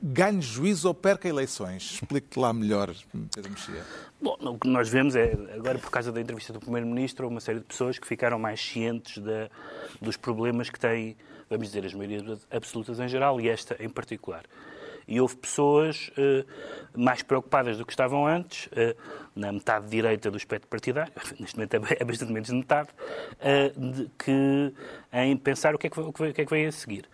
[0.03, 1.99] ganhe juízo ou perca eleições.
[2.01, 2.93] Explique-te lá melhor,
[3.33, 3.81] Pedro Mexia.
[4.21, 7.59] Bom, o que nós vemos é, agora por causa da entrevista do Primeiro-Ministro, uma série
[7.59, 9.49] de pessoas que ficaram mais cientes da-
[10.01, 11.15] dos problemas que têm,
[11.49, 14.43] vamos dizer, as maiorias absolutas em geral e esta em particular.
[15.07, 16.43] E houve pessoas eh,
[16.95, 18.95] mais preocupadas do que estavam antes, eh,
[19.35, 22.89] na metade direita do espectro partidário, neste momento é, é bastante menos de metade,
[23.39, 24.73] eh, de- que,
[25.13, 27.05] em pensar o que, é que, o que é que vem a seguir.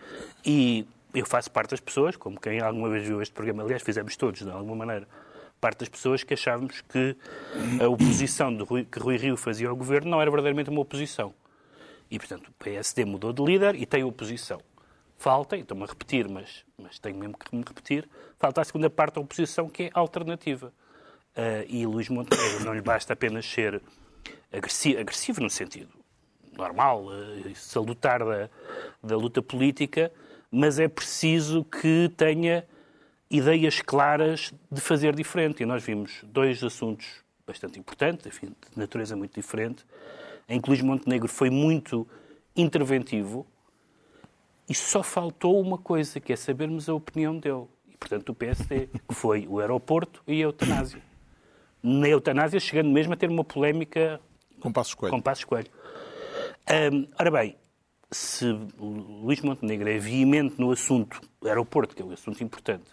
[0.44, 4.16] E eu faço parte das pessoas, como quem alguma vez viu este programa, aliás, fizemos
[4.18, 5.08] todos, de alguma maneira,
[5.62, 7.16] parte das pessoas que achávamos que
[7.80, 11.32] a oposição Rui, que Rui Rio fazia ao governo não era verdadeiramente uma oposição.
[12.10, 14.60] E, portanto, o PSD mudou de líder e tem oposição.
[15.24, 18.90] Falta, e estou-me a repetir, mas, mas tenho mesmo que me repetir, falta a segunda
[18.90, 20.74] parte da oposição, que é alternativa.
[21.34, 23.82] Ah, e Luís Montenegro não lhe basta apenas ser
[24.52, 25.94] agressi- agressivo, no sentido
[26.58, 28.50] normal, eh, salutar da,
[29.02, 30.12] da luta política,
[30.52, 32.68] mas é preciso que tenha
[33.32, 35.64] ideias claras de fazer diferente.
[35.64, 37.08] E nós vimos dois assuntos
[37.48, 39.86] bastante importantes, enfim, de natureza muito diferente,
[40.50, 42.06] em que Luís Montenegro foi muito
[42.58, 43.48] interventivo
[44.74, 47.66] e só faltou uma coisa, que é sabermos a opinião dele.
[47.88, 51.00] E, portanto, do PSD, que foi o aeroporto e a eutanásia.
[51.84, 54.20] Na eutanásia, chegando mesmo a ter uma polémica
[54.60, 55.14] Com Passos Coelho.
[55.16, 55.68] com Passos Coelho.
[56.92, 57.56] Hum, ora bem,
[58.10, 58.46] se
[58.80, 58.86] o
[59.24, 62.90] Luís Montenegro é veemente no assunto do aeroporto, que é um assunto importante,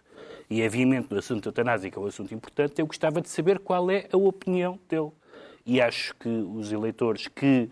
[0.51, 3.59] e é veemente no assunto eutanásia, que é um assunto importante, eu gostava de saber
[3.61, 5.11] qual é a opinião dele.
[5.65, 7.71] E acho que os eleitores que,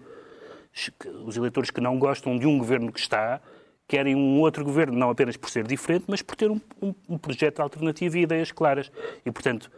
[0.98, 3.40] que- os eleitores que não gostam de um governo que está
[3.88, 7.18] querem um outro governo, não apenas por ser diferente, mas por ter um, um- um
[7.18, 8.92] projeto alternativo e ideias claras.
[9.24, 9.70] E, portanto,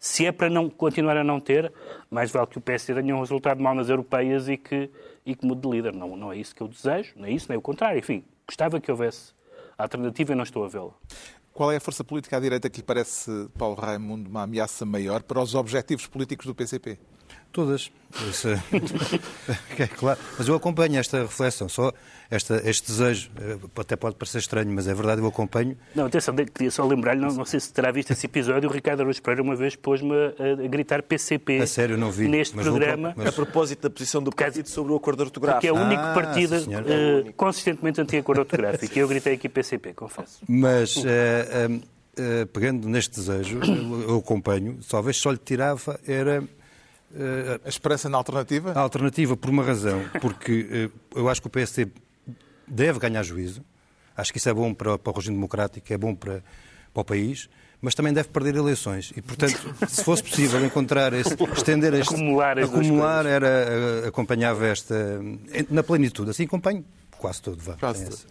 [0.00, 1.70] se é para não continuar a não ter,
[2.10, 4.90] mais vale que o PSD tenha um resultado mau nas europeias e que,
[5.26, 5.94] e que mude de líder.
[5.94, 7.98] Não, não é isso que eu desejo, nem isso, nem o contrário.
[7.98, 9.32] Enfim, gostava que houvesse
[9.76, 10.90] alternativa e não estou a vê-la.
[11.52, 15.22] Qual é a força política à direita que lhe parece, Paulo Raimundo, uma ameaça maior
[15.22, 16.98] para os objetivos políticos do PCP?
[17.52, 17.90] Todas.
[18.30, 18.62] Isso é,
[19.82, 20.18] é claro.
[20.38, 21.92] Mas eu acompanho esta reflexão, só
[22.30, 23.30] esta, este desejo.
[23.40, 25.76] eh, Até pode parecer estranho, mas é verdade, eu acompanho.
[25.94, 29.00] Não, atenção, queria só lembrar-lhe, não, não sei se terá visto esse episódio, o Ricardo
[29.00, 32.66] Araújo Pereira uma vez pôs-me a, a gritar PCP A sério, não vi, neste mas
[32.66, 33.12] vou- programa.
[33.16, 35.60] mas- A propósito da posição do partido sobre o acordo ortográfico.
[35.62, 36.84] Que é o único Ah, partido senhor.
[36.86, 38.96] eh, consistentemente anti-acordo ortográfico.
[38.96, 40.38] E eu gritei aqui PCP, confesso.
[40.48, 41.80] Mas, eh, eh,
[42.16, 46.42] eh, pegando neste desejo, eu, eu acompanho, talvez só lhe tirava era
[47.64, 48.72] A esperança na alternativa?
[48.72, 51.88] a alternativa por uma razão, porque eh, eu acho que o PSD
[52.66, 53.62] deve ganhar juízo,
[54.16, 56.42] acho que isso é bom para, para o regime democrático, é bom para,
[56.92, 57.48] para o país,
[57.80, 59.12] mas também deve perder eleições.
[59.16, 59.56] E, portanto,
[59.88, 62.12] se fosse possível encontrar, esse, estender este...
[62.12, 64.94] Acumular acumular era, eh, acompanhava esta...
[65.52, 66.84] eh, Na plenitude, assim acompanho
[67.16, 67.74] quase todo, vá.
[67.74, 68.26] Quase essa.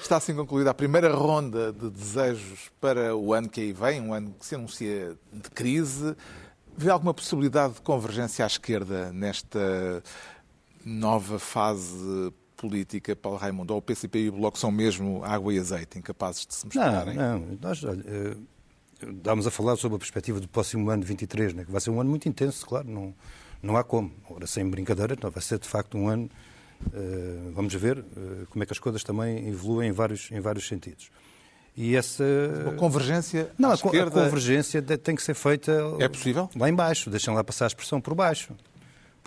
[0.00, 4.14] Está assim concluída a primeira ronda de desejos para o ano que aí vem, um
[4.14, 6.14] ano que se anuncia de crise.
[6.78, 10.00] Vê alguma possibilidade de convergência à esquerda nesta
[10.84, 13.72] nova fase política, Paulo Raimundo?
[13.72, 16.68] Ou o PCP e o Bloco são mesmo água e azeite, incapazes de se Não,
[16.84, 17.14] misturarem?
[17.16, 17.58] não.
[17.60, 18.36] Nós, olha, eh,
[19.10, 22.00] estávamos a falar sobre a perspectiva do próximo ano, 23, né, que vai ser um
[22.00, 23.12] ano muito intenso, claro, não,
[23.60, 24.12] não há como.
[24.30, 26.30] Ora, sem brincadeira, então vai ser de facto um ano.
[26.94, 30.68] eh, vamos ver eh, como é que as coisas também evoluem em vários, em vários
[30.68, 31.10] sentidos.
[31.80, 32.24] E essa...
[32.64, 36.50] Uma convergência Não, a, a esquerda convergência tem que ser feita é possível?
[36.56, 37.08] lá em baixo.
[37.08, 38.52] Deixem lá passar a expressão por baixo.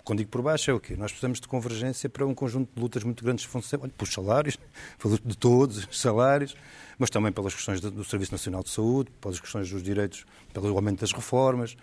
[0.04, 0.98] Quando digo por baixo é o quê?
[0.98, 3.94] Nós precisamos de convergência para um conjunto de lutas muito grandes que vão ser, olha,
[3.98, 4.58] pelos salários,
[5.24, 6.54] de todos os salários,
[7.00, 10.76] mas também pelas questões do, do Serviço Nacional de Saúde, pelas questões dos direitos, pelo
[10.76, 11.78] aumento das reformas.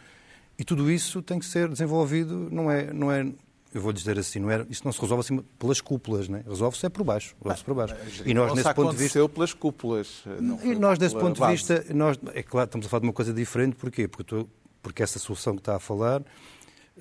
[0.59, 3.27] E tudo isso tem que ser desenvolvido, não é, não é
[3.75, 6.43] eu vou dizer assim, não é, isso não se resolve assim pelas cúpulas, né?
[6.49, 7.35] resolve-se é por baixo.
[7.43, 7.95] Resolve por baixo.
[8.25, 9.29] E nós, nesse se ponto de vista.
[9.29, 10.23] pelas cúpulas.
[10.41, 13.13] não E nós, desse ponto de vista, nós, é claro, estamos a falar de uma
[13.13, 14.09] coisa diferente, porquê?
[14.09, 14.49] Porque, estou-
[14.83, 16.23] porque essa solução que está a falar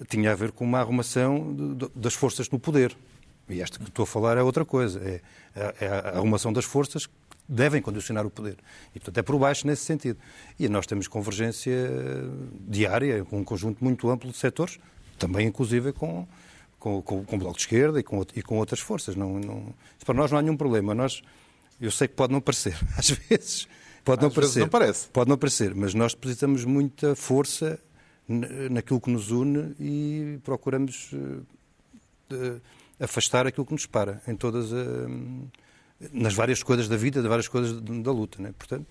[0.10, 2.96] tinha a ver com uma arrumação de- de- das forças no poder.
[3.50, 5.00] E esta que estou a falar é outra coisa.
[5.00, 5.22] É,
[5.56, 7.14] a- é a arrumação das forças que
[7.48, 8.58] devem condicionar o poder.
[8.94, 10.20] E, portanto, é por baixo nesse sentido.
[10.60, 11.74] E nós temos convergência
[12.68, 14.78] diária com um conjunto muito amplo de setores,
[15.18, 16.28] também, inclusive, com,
[16.80, 19.16] com, com, com o Bloco de Esquerda e com, e com outras forças.
[19.16, 19.74] Não, não,
[20.06, 20.94] para nós não há nenhum problema.
[20.94, 21.22] Nós,
[21.82, 23.68] eu sei que pode não parecer, às vezes.
[24.04, 24.60] Pode não Às vezes parecer.
[24.62, 25.08] não parece.
[25.10, 27.80] Pode não parecer, mas nós depositamos muita força
[28.70, 31.10] naquilo que nos une e procuramos
[32.30, 32.62] de-
[33.00, 37.48] afastar aquilo que nos para em todas eh, nas várias coisas da vida, nas várias
[37.48, 38.54] coisas da luta, né?
[38.58, 38.86] Portanto,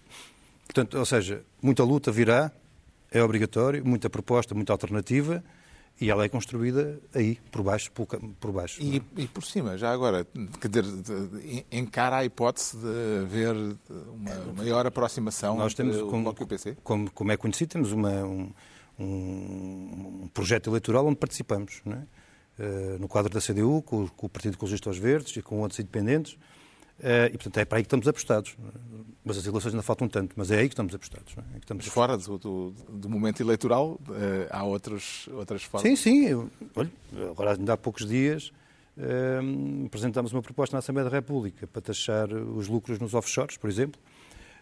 [0.66, 2.51] portanto, ou seja, muita luta virá,
[3.11, 5.42] é obrigatório, muita proposta, muita alternativa
[6.00, 8.82] e ela é construída aí, por baixo, por, por baixo.
[8.82, 10.26] E, e por cima, já agora,
[10.61, 13.54] quer dizer, encara a hipótese de haver
[14.12, 16.76] uma maior aproximação Nós temos, como, o PC?
[16.85, 18.50] como, como é conhecido, temos uma, um,
[18.98, 21.98] um- projeto eleitoral onde participamos, é?
[22.59, 25.61] Eh, no quadro da CDU, com, o- com o Partido Ecologista aos Verdes e com
[25.61, 26.56] outros independentes, Eh,
[26.98, 28.56] e portanto é para aí que estamos apostados.
[29.24, 31.35] Mas as eleições ainda faltam tanto, mas é aí que estamos apostados.
[31.37, 31.40] é?
[31.40, 35.82] É que estamos fora do, do- do momento eleitoral, eh, há outros, outras formas.
[35.88, 36.26] Sim, sim.
[36.26, 36.90] Eu, olha,
[37.30, 38.52] agora ainda há poucos dias
[38.96, 39.40] eh,
[39.85, 44.00] apresentámos uma proposta na Assembleia da República para taxar os lucros nos offshores, por exemplo,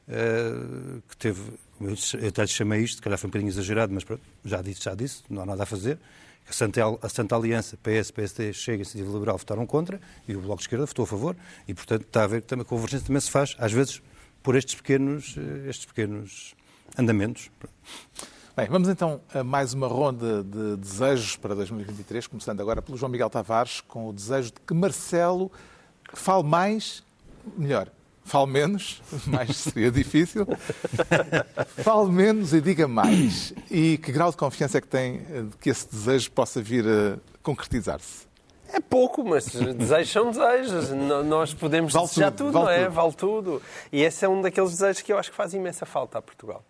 [0.08, 1.42] eh, que teve,
[1.80, 4.82] eu até lhe chamei isto, se calhar foi um bocadinho exagerado, mas pronto, já disse,
[4.82, 5.98] já disse, não há nada a fazer.
[6.48, 10.40] A Santa, a Santa Aliança, PS, PSD, Chega e Iniciativa Liberal votaram contra e o
[10.40, 13.06] Bloco de Esquerda votou a favor e, portanto, está a ver que também a convergência
[13.06, 14.02] também se faz, às vezes,
[14.42, 16.54] por estes pequenos, eh, estes pequenos
[16.98, 17.50] andamentos.
[18.56, 23.10] Bem, vamos então a mais uma ronda de desejos para 2023, começando agora pelo João
[23.10, 25.50] Miguel Tavares, com o desejo de que Marcelo
[26.12, 27.02] fale mais,
[27.56, 27.90] melhor,
[28.24, 30.46] fale menos, mais seria difícil,
[31.82, 33.52] fale menos e diga mais.
[33.70, 36.84] E que grau de confiança é que tem eh, de que esse desejo possa vir
[36.86, 38.26] a concretizar-se?
[38.72, 40.90] É pouco, mas desejos são desejos.
[41.26, 42.84] Nós podemos Vale desejar tudo, tudo, vale não é?
[42.84, 42.94] tudo.
[42.94, 43.62] Vale tudo.
[43.92, 46.64] E esse é um daqueles desejos que eu acho que faz imensa falta a Portugal.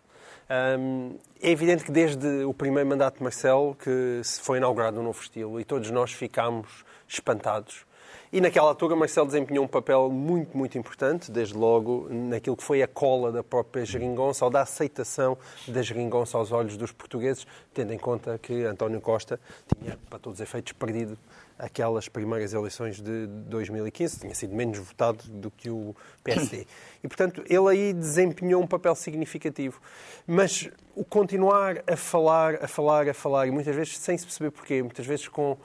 [0.78, 5.02] Hum, é evidente que desde o primeiro mandato de Marcelo que se foi inaugurado um
[5.02, 7.86] novo estilo e todos nós ficámos espantados.
[8.34, 12.82] E naquela altura Marcelo desempenhou um papel muito, muito importante, desde logo naquilo que foi
[12.82, 17.92] a cola da própria geringonça ou da aceitação da geringonça aos olhos dos portugueses, tendo
[17.92, 19.38] em conta que António Costa
[19.78, 21.16] tinha, para todos os efeitos, perdido
[21.56, 25.94] aquelas primeiras eleições de 2015, tinha sido menos votado do que o
[26.24, 26.66] PSD.
[27.04, 29.78] E, portanto, ele aí desempenhou um papel significativo.
[30.26, 34.50] Mas o continuar a falar, a falar, a falar, e muitas vezes sem se perceber
[34.50, 35.58] porquê, muitas vezes com,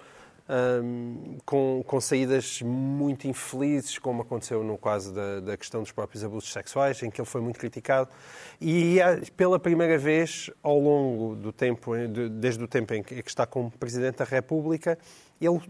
[0.84, 6.24] hum, com, com saídas muito infelizes, como aconteceu no caso da, da questão dos próprios
[6.24, 8.10] abusos sexuais, em que ele foi muito criticado.
[8.60, 13.16] E ah, pela primeira vez, ao longo do tempo, de- desde o tempo em que
[13.26, 14.98] está como Presidente da República,
[15.40, 15.62] ele,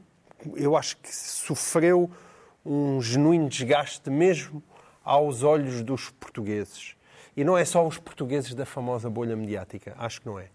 [0.56, 2.10] eu acho que sofreu
[2.66, 4.62] um genuíno desgaste mesmo
[5.04, 6.96] aos olhos dos portugueses.
[7.36, 10.50] E não é só os portugueses da famosa bolha mediática, acho que não é.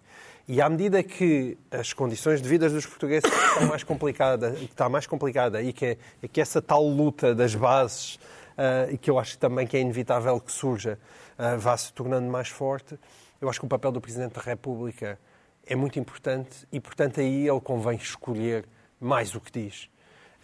[0.47, 5.07] E à medida que as condições de vida dos portugueses estão mais complicada, está mais
[5.07, 5.87] complicada e que,
[6.23, 8.19] é- que essa tal luta das bases,
[8.59, 10.99] ah, e que eu acho também que é inevitável que surja,
[11.39, 12.99] ah, vá se tornando mais forte,
[13.41, 15.19] eu acho que o papel do Presidente da República
[15.67, 18.67] é muito importante e, portanto, aí ele convém escolher
[19.01, 19.89] mais o que diz.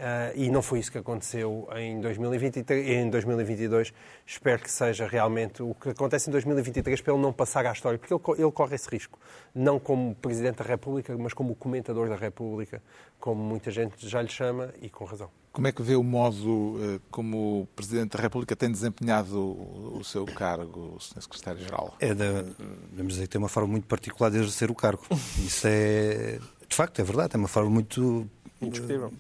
[0.01, 3.93] Ah, e não foi isso que aconteceu em 2023, em 2022.
[4.27, 7.99] Espero que seja realmente o que acontece em 2023 para ele não passar à história,
[7.99, 9.19] porque ele, ele corre esse risco.
[9.55, 12.83] Não como Presidente da República, mas como comentador da República,
[13.19, 15.29] como muita gente já lhe chama e com razão.
[15.53, 19.81] Como é que vê o modo eh, como o Presidente da República tem desempenhado o
[20.01, 21.23] o seu cargo, o Sr.
[21.23, 21.95] Secretário-Geral?
[22.01, 22.45] É da,
[22.93, 25.03] vamos dizer que tem uma forma muito particular de exercer o cargo.
[25.39, 28.27] Isso é, de facto, é verdade, é uma forma muito
[28.61, 29.13] Indiscutível.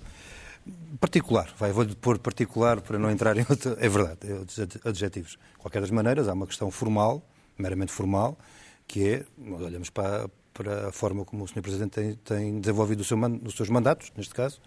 [1.00, 1.52] Particular.
[1.58, 3.76] Vai, vou-lhe pôr particular para não entrar em outra.
[3.80, 5.32] É verdade, é outros ad- adjetivos.
[5.32, 7.22] De qualquer das maneiras, há uma questão formal,
[7.58, 8.38] meramente formal,
[8.86, 11.62] que é, nós olhamos para, para a forma como o Sr.
[11.62, 14.60] Presidente tem, tem desenvolvido o seu os seus mandatos, neste caso,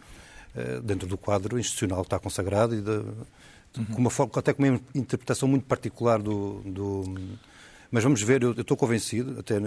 [0.55, 3.01] eh, dentro do quadro institucional que está consagrado e de,
[3.73, 7.03] de, com uma forma, até com uma interpretação muito particular do, do
[7.91, 9.59] mas vamos ver, eu, eu estou convencido, até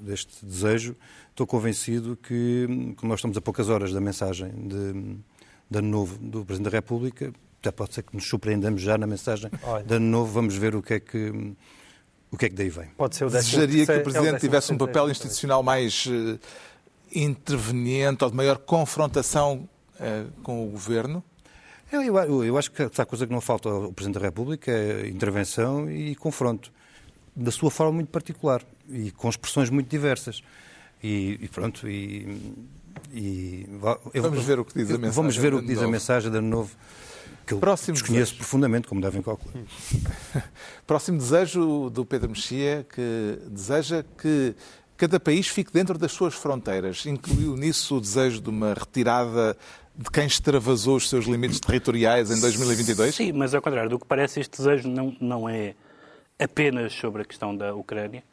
[0.00, 0.96] deste desejo,
[1.28, 5.16] estou convencido que, como nós estamos a poucas horas da mensagem de,
[5.72, 9.06] de ano novo do Presidente da República, até pode ser que nos surpreendamos já na
[9.06, 9.84] mensagem Olha.
[9.84, 11.54] de ano novo, vamos ver o que é que
[12.30, 12.88] o que é que daí vem.
[12.96, 16.38] Pode ser o Desejaria que o Presidente é o tivesse um papel institucional mais uh,
[17.14, 21.22] interveniente ou de maior confrontação uh, com o Governo?
[21.90, 25.06] Eu, eu, eu, acho que a coisa que não falta ao Presidente da República é
[25.08, 26.72] intervenção e confronto
[27.36, 30.42] da sua forma muito particular e com expressões muito diversas.
[31.02, 32.56] E, e pronto, e,
[33.12, 33.66] e
[34.14, 35.10] vamos ver o que diz a mensagem.
[35.10, 36.70] Vamos ver o que diz a mensagem de ano novo
[37.46, 38.38] que eu Próximo desconheço desejo.
[38.38, 39.54] profundamente, como devem calcular.
[40.86, 44.54] Próximo desejo do Pedro Mexia, que deseja que
[44.96, 47.04] cada país fique dentro das suas fronteiras.
[47.06, 49.56] Incluiu nisso o desejo de uma retirada
[49.94, 53.14] de quem extravasou os seus limites territoriais em 2022?
[53.14, 55.74] Sim, mas ao contrário do que parece, este desejo não, não é
[56.38, 58.24] apenas sobre a questão da Ucrânia,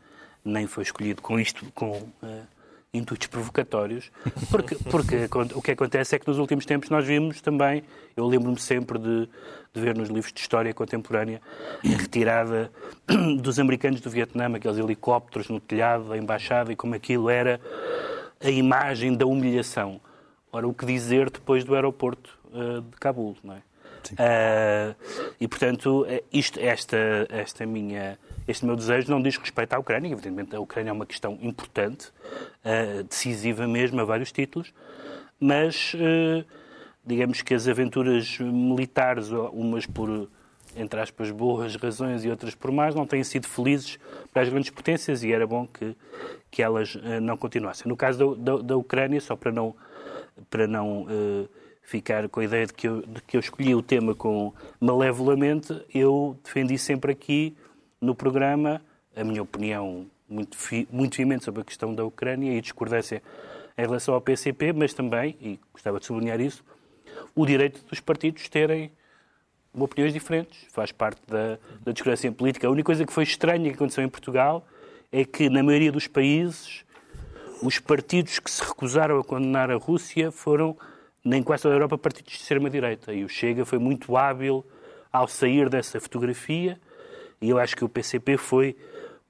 [0.43, 2.47] nem foi escolhido com isto, com uh,
[2.93, 4.11] intuitos provocatórios,
[4.49, 7.83] porque, porque o que acontece é que nos últimos tempos nós vimos também,
[8.17, 9.29] eu lembro-me sempre de,
[9.73, 11.39] de, ver nos livros de história contemporânea
[11.85, 12.71] a retirada
[13.39, 17.61] dos americanos do Vietnã, aqueles helicópteros no telhado da embaixada e como aquilo era
[18.43, 20.01] a imagem da humilhação.
[20.51, 23.61] Ora, o que dizer depois do aeroporto uh, de Cabul, não é?
[24.13, 24.95] Uh,
[25.39, 26.97] e, portanto, eh, isto, esta,
[27.29, 28.17] esta minha,
[28.49, 30.11] este meu desejo não diz respeito à Ucrânia.
[30.11, 32.07] Evidentemente, a Ucrânia é uma questão importante,
[32.65, 34.73] uh, decisiva mesmo a vários títulos,
[35.39, 36.43] mas uh,
[37.05, 40.27] digamos que as aventuras militares, umas por,
[40.75, 43.99] entre aspas, boas razões e outras por más, não têm sido felizes
[44.33, 45.95] para as grandes potências e era bom que,
[46.49, 47.87] que elas não continuassem.
[47.87, 49.75] No caso da, da, da Ucrânia, só para não.
[50.49, 51.05] Para não
[51.81, 55.73] ficar com a ideia de que, eu, de que eu escolhi o tema com malevolamente,
[55.93, 57.57] eu defendi sempre aqui
[58.01, 58.81] no programa
[59.15, 60.57] a minha opinião muito,
[60.91, 63.21] muito sobre a questão da Ucrânia e discordância
[63.77, 66.63] em relação ao PCP, mas também, e gostava de sublinhar isso,
[67.35, 68.91] o direito dos partidos terem
[69.73, 70.65] opiniões diferentes.
[70.71, 72.67] Faz parte da, da discordância política.
[72.67, 74.65] A única coisa que foi estranha que aconteceu em Portugal
[75.11, 76.85] é que, na maioria dos países,
[77.63, 80.77] os partidos que se recusaram a condenar a Rússia foram
[81.23, 83.13] nem quase toda a Europa partidos de extrema-direita.
[83.13, 84.65] E o Chega foi muito hábil
[85.11, 86.79] ao sair dessa fotografia
[87.41, 88.75] e eu acho que o PCP foi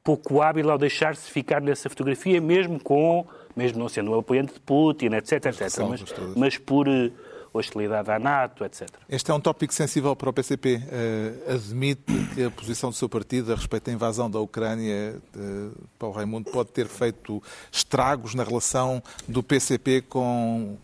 [0.03, 4.59] pouco hábil ao deixar-se ficar nessa fotografia, mesmo com, mesmo não sendo um apoiante de
[4.59, 6.03] Putin, etc, etc, mas,
[6.35, 7.11] mas por uh,
[7.53, 8.87] hostilidade à NATO, etc.
[9.07, 10.77] Este é um tópico sensível para o PCP.
[10.77, 15.15] Uh, eh, admite que a posição do seu partido a respeito da invasão da Ucrânia,
[15.35, 17.41] uh, Paulo Raimundo, pode ter feito
[17.71, 20.77] estragos na relação do PCP com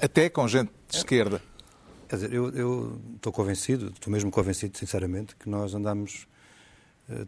[0.00, 1.40] até com gente de esquerda.
[2.08, 6.26] Quer dizer, eu, eu estou convencido, estou mesmo convencido, sinceramente, que nós andamos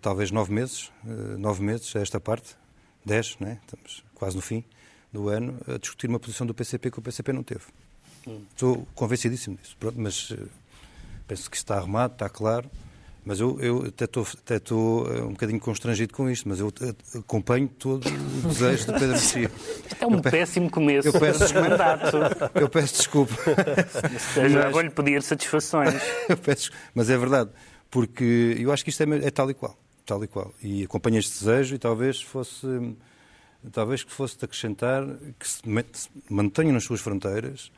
[0.01, 2.57] talvez nove meses, uh, nove meses a esta parte,
[3.05, 3.59] dez, né?
[3.65, 4.65] estamos quase no fim
[5.13, 7.65] do ano, a discutir uma posição do PCP que o PCP não teve.
[8.27, 8.43] Hum.
[8.51, 9.77] Estou convencidíssimo disso.
[9.79, 10.49] Pronto, mas uh,
[11.27, 12.71] penso que está arrumado, está claro.
[13.25, 16.73] Mas eu, eu até estou até estou eh, um bocadinho constrangido com isto, mas eu
[16.81, 19.51] eh, acompanho todo o desejo de Pedro Mexia.
[19.87, 21.69] Isto é um péssimo começo eu peço desculpa.
[21.69, 22.17] mandato.
[22.59, 23.35] Eu peço desculpa.
[24.51, 25.95] Já vou-lhe pedir satisfações.
[26.43, 27.51] peço, mas é verdade,
[27.93, 29.79] porque eu acho que isto é, é tal e qual.
[30.07, 30.53] Tal e qual.
[30.63, 32.67] E acompanho este desejo e talvez fosse
[33.71, 35.05] talvez que fosse de acrescentar
[35.39, 35.63] que se
[36.29, 37.71] mantenham nas suas fronteiras,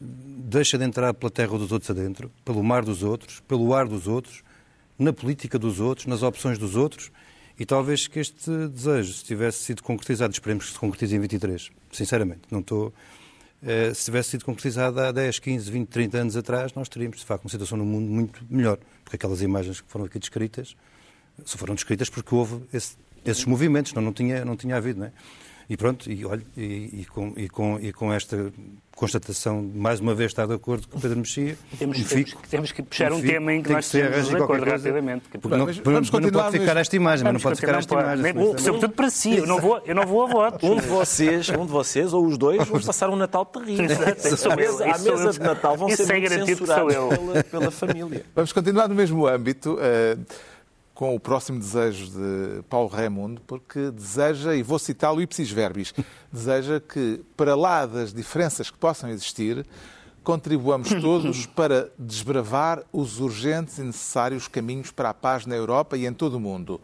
[0.00, 4.06] deixa de entrar pela terra dos outros adentro, pelo mar dos outros, pelo ar dos
[4.06, 4.44] outros,
[4.96, 7.10] na política dos outros, nas opções dos outros,
[7.58, 11.70] e talvez que este desejo, se tivesse sido concretizado, esperemos que se concretize em 23,
[11.90, 12.88] sinceramente, não estou...
[12.88, 13.21] Eh,
[13.94, 17.44] se tivesse sido concretizado há 10, 15, 20, 30 anos atrás, nós teríamos, de facto,
[17.44, 18.78] uma situação no mundo muito melhor.
[19.04, 20.76] Porque aquelas imagens que foram aqui descritas,
[21.44, 25.06] só foram descritas porque houve esse, esses movimentos, não, não, tinha, não tinha havido, não
[25.06, 25.12] é?
[25.68, 28.52] E pronto, e, olha, e, e, com, e, com, e com esta
[28.94, 32.82] constatação, mais uma vez está de acordo com o Pedro Mexia, temos, temos, temos, que
[32.82, 35.24] puxar um fico, tema em que nós estamos de acordo rapidamente.
[35.28, 38.38] Porque não, mas, vamos não pode ficar esta imagem, mas não pode ficar esta imagem.
[38.38, 40.68] Um, sobretudo para si, eu não vou, eu não vou a votos.
[40.68, 43.84] Um de vocês, um de vocês ou os dois, vão passar um Natal terrível.
[43.84, 48.24] Exato, à mesa de Natal vão ser é muito censurados pela, pela família.
[48.34, 49.74] Vamos continuar no mesmo âmbito.
[49.74, 50.51] Uh,
[51.02, 55.92] com o próximo desejo de Paulo Raimundo, porque deseja, e vou citá-lo ipsis verbis,
[56.32, 59.66] deseja que, para lá das diferenças que possam existir,
[60.22, 66.06] contribuamos todos para desbravar os urgentes e necessários caminhos para a paz na Europa e
[66.06, 66.80] em todo o mundo.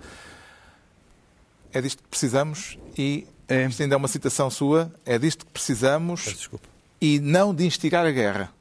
[1.72, 3.66] É disto que precisamos e é.
[3.66, 6.50] isto ainda é uma citação sua, é disto que precisamos
[7.00, 8.52] e não de instigar a guerra.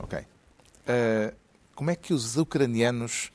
[0.00, 0.18] Ok.
[0.18, 1.32] Uh,
[1.76, 3.30] como é que os ucranianos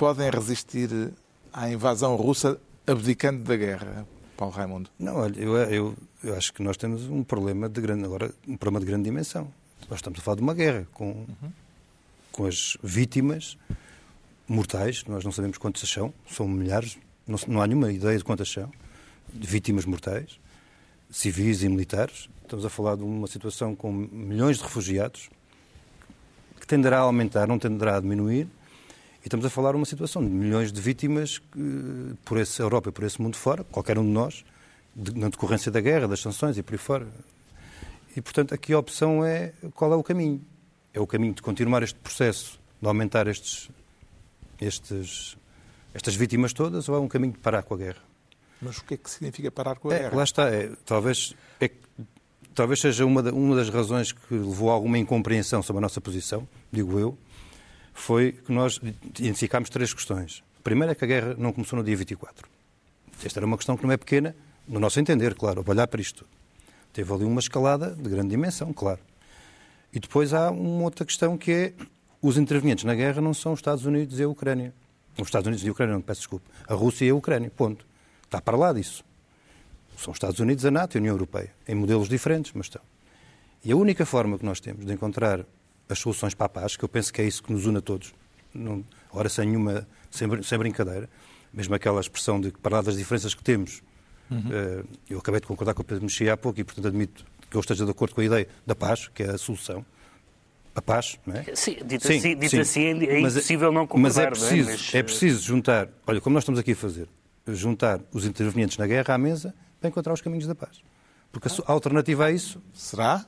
[0.00, 1.12] podem resistir
[1.52, 4.88] à invasão russa abdicando da guerra, Paulo Raimundo?
[4.98, 8.56] Não, olha, eu, eu, eu acho que nós temos um problema de grande, agora, um
[8.56, 9.52] problema de grande dimensão.
[9.90, 11.52] Nós estamos a falar de uma guerra com, uhum.
[12.32, 13.58] com as vítimas
[14.48, 16.96] mortais, nós não sabemos quantas são, são milhares,
[17.26, 18.72] não, não há nenhuma ideia de quantas são,
[19.30, 20.40] de vítimas mortais,
[21.10, 22.30] civis e militares.
[22.42, 25.28] Estamos a falar de uma situação com milhões de refugiados,
[26.58, 28.48] que tenderá a aumentar, não tenderá a diminuir.
[29.22, 32.88] E estamos a falar de uma situação de milhões de vítimas que, por essa Europa
[32.88, 34.44] e por esse mundo fora, qualquer um de nós,
[34.96, 37.06] de, na decorrência da guerra, das sanções e por aí fora.
[38.16, 40.40] E, portanto, aqui a opção é qual é o caminho.
[40.92, 43.68] É o caminho de continuar este processo, de aumentar estes,
[44.58, 45.36] estes,
[45.92, 48.02] estas vítimas todas, ou é um caminho de parar com a guerra?
[48.60, 50.16] Mas o que é que significa parar com a é, guerra?
[50.16, 50.48] Lá está.
[50.48, 51.70] É, talvez, é,
[52.54, 56.48] talvez seja uma, uma das razões que levou a alguma incompreensão sobre a nossa posição,
[56.72, 57.18] digo eu,
[58.00, 58.80] foi que nós
[59.18, 60.42] identificámos três questões.
[60.58, 62.48] A primeira é que a guerra não começou no dia 24.
[63.24, 64.34] Esta era uma questão que não é pequena,
[64.66, 66.26] no nosso entender, claro, olhar para isto.
[66.92, 69.00] Teve ali uma escalada de grande dimensão, claro.
[69.92, 71.72] E depois há uma outra questão que é
[72.22, 74.74] os intervenientes na guerra não são os Estados Unidos e a Ucrânia.
[75.18, 76.44] Os Estados Unidos e a Ucrânia, não peço desculpa.
[76.66, 77.86] A Rússia e a Ucrânia, ponto.
[78.24, 79.04] Está para lá disso.
[79.96, 82.82] São os Estados Unidos, a NATO e a União Europeia, em modelos diferentes, mas estão.
[83.64, 85.44] E a única forma que nós temos de encontrar
[85.90, 87.80] as soluções para a paz, que eu penso que é isso que nos une a
[87.80, 88.14] todos,
[88.54, 91.08] não, ora sem nenhuma, sem, sem brincadeira,
[91.52, 93.82] mesmo aquela expressão de que, para lá das diferenças que temos,
[94.30, 94.38] uhum.
[94.38, 97.56] uh, eu acabei de concordar com o Pedro Mexia há pouco e, portanto, admito que
[97.56, 99.84] eu esteja de acordo com a ideia da paz, que é a solução,
[100.74, 101.44] a paz, não é?
[101.54, 102.60] Sim, dito, sim, assim, dito sim.
[102.60, 104.02] assim é impossível não concordar.
[104.02, 104.72] Mas é preciso, é?
[104.72, 104.94] Mas...
[104.94, 107.08] é preciso juntar, olha, como nós estamos aqui a fazer,
[107.48, 110.80] juntar os intervenientes na guerra à mesa para encontrar os caminhos da paz.
[111.32, 112.62] Porque a alternativa a isso...
[112.72, 113.24] Será?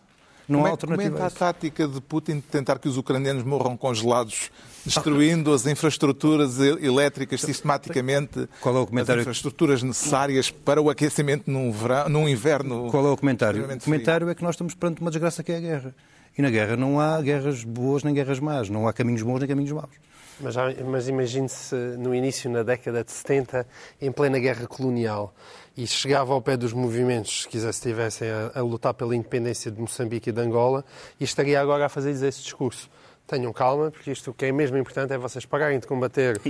[0.49, 2.89] Não como há é, alternativa como é a, a tática de Putin de tentar que
[2.89, 4.51] os ucranianos morram congelados,
[4.85, 9.21] destruindo as infraestruturas elétricas sistematicamente, Qual é o comentário?
[9.21, 13.65] as infraestruturas necessárias para o aquecimento num, verão, num inverno Qual é o comentário?
[13.65, 15.95] O comentário é que nós estamos perante uma desgraça que é a guerra.
[16.37, 19.49] E na guerra não há guerras boas nem guerras más, não há caminhos bons nem
[19.49, 19.91] caminhos maus.
[20.41, 23.67] Mas, mas imagine-se no início, na década de 70,
[24.01, 25.35] em plena guerra colonial,
[25.77, 29.81] e chegava ao pé dos movimentos, se quisesse, estivessem a, a, lutar pela independência de
[29.81, 30.85] Moçambique e de Angola,
[31.19, 32.91] e estaria agora a fazer esse discurso.
[33.27, 36.41] Tenham calma, porque isto o que é mesmo importante é vocês pararem de combater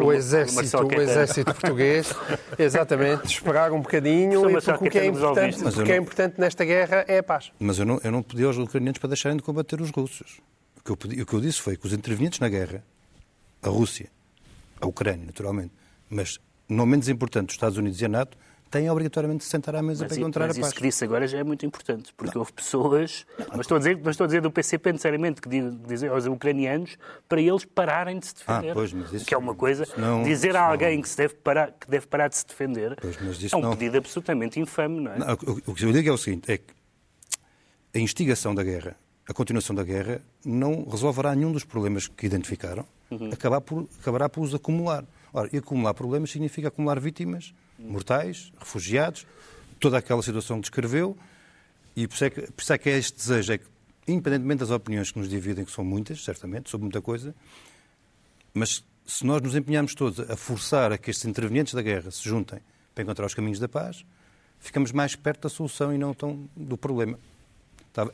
[0.00, 2.12] o exército, o exército português.
[2.58, 6.64] Exatamente, esperar um bocadinho, e porque o que é importante, o que é importante nesta
[6.64, 7.52] guerra é a paz.
[7.60, 10.40] Mas eu não, eu não pedi aos ucranianos para deixarem de combater os russos.
[10.78, 12.82] O que, eu pedi, o que eu disse foi que os intervenientes na guerra
[13.62, 14.10] a Rússia,
[14.80, 15.72] a Ucrânia, naturalmente,
[16.10, 18.36] mas não menos importante, os Estados Unidos e a NATO,
[18.72, 20.68] têm obrigatoriamente de sentar à mesa mas, para encontrar mas a paz.
[20.68, 22.40] isso que disse agora já é muito importante, porque não.
[22.40, 25.48] houve pessoas, não, mas, estou a dizer, mas estou a dizer do PCP necessariamente, que
[25.86, 26.96] dizem aos ucranianos
[27.28, 28.70] para eles pararem de se defender.
[28.70, 31.34] Ah, pois, mas isso, que é uma coisa, não, dizer a alguém que, se deve
[31.34, 35.18] parar, que deve parar de se defender pois, é um pedido absolutamente infame, não é?
[35.18, 36.72] Não, o, o que eu digo é o seguinte, é que
[37.94, 38.96] a instigação da guerra,
[39.28, 43.30] a continuação da guerra, não resolverá nenhum dos problemas que identificaram, uhum.
[43.30, 45.04] acabar por, acabará por os acumular.
[45.34, 49.26] Ora, e acumular problemas significa acumular vítimas mortais, refugiados,
[49.78, 51.16] toda aquela situação que descreveu,
[51.94, 53.64] e por isso, é que, por isso é que é este desejo, é que,
[54.08, 57.34] independentemente das opiniões que nos dividem, que são muitas, certamente, sobre muita coisa,
[58.54, 62.22] mas se nós nos empenharmos todos a forçar a que estes intervenientes da guerra se
[62.22, 62.60] juntem
[62.94, 64.04] para encontrar os caminhos da paz,
[64.58, 67.18] ficamos mais perto da solução e não tão do problema.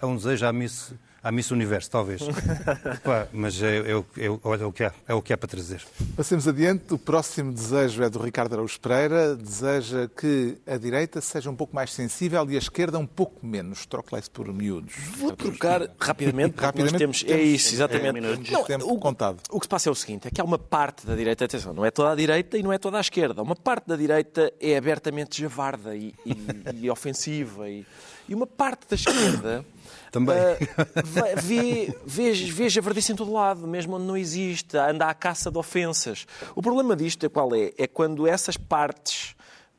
[0.00, 0.92] É um desejo à Miss
[1.22, 2.22] à Miss Universo, talvez.
[3.02, 5.84] Pá, mas é, é, é, é, o que há, é o que há para trazer.
[6.16, 6.94] Passemos adiante.
[6.94, 9.36] O próximo desejo é do Ricardo Araújo Pereira.
[9.36, 13.86] Deseja que a direita seja um pouco mais sensível e a esquerda um pouco menos.
[13.86, 14.94] Troque lá isso por miúdos.
[15.16, 18.18] Vou trocar rapidamente, rapidamente temos, temos, É isso, exatamente.
[18.18, 19.40] É, não, tempo o, contado.
[19.50, 21.72] o que se passa é o seguinte, é que há uma parte da direita, atenção,
[21.72, 23.42] não é toda a direita e não é toda a esquerda.
[23.42, 26.36] Uma parte da direita é abertamente javarda e, e,
[26.82, 27.84] e ofensiva e,
[28.28, 29.64] e uma parte da esquerda
[30.10, 30.36] também.
[30.36, 35.50] Uh, vê, vê, vê javardice em todo lado, mesmo onde não existe, anda à caça
[35.50, 36.26] de ofensas.
[36.54, 37.72] O problema disto é qual é?
[37.76, 39.36] É quando essas partes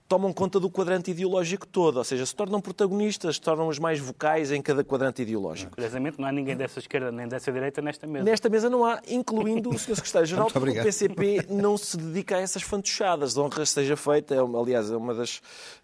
[0.10, 4.00] tomam conta do quadrante ideológico todo, ou seja, se tornam protagonistas, se tornam os mais
[4.00, 5.72] vocais em cada quadrante ideológico.
[5.76, 8.26] Curiosamente, não há ninguém dessa esquerda nem dessa direita nesta mesa.
[8.26, 9.96] Nesta mesa não há, incluindo o Sr.
[9.96, 13.38] Secretário-Geral, porque o PCP não se dedica a essas fantochadas.
[13.38, 15.42] Honra seja feita, é, aliás, é uma das,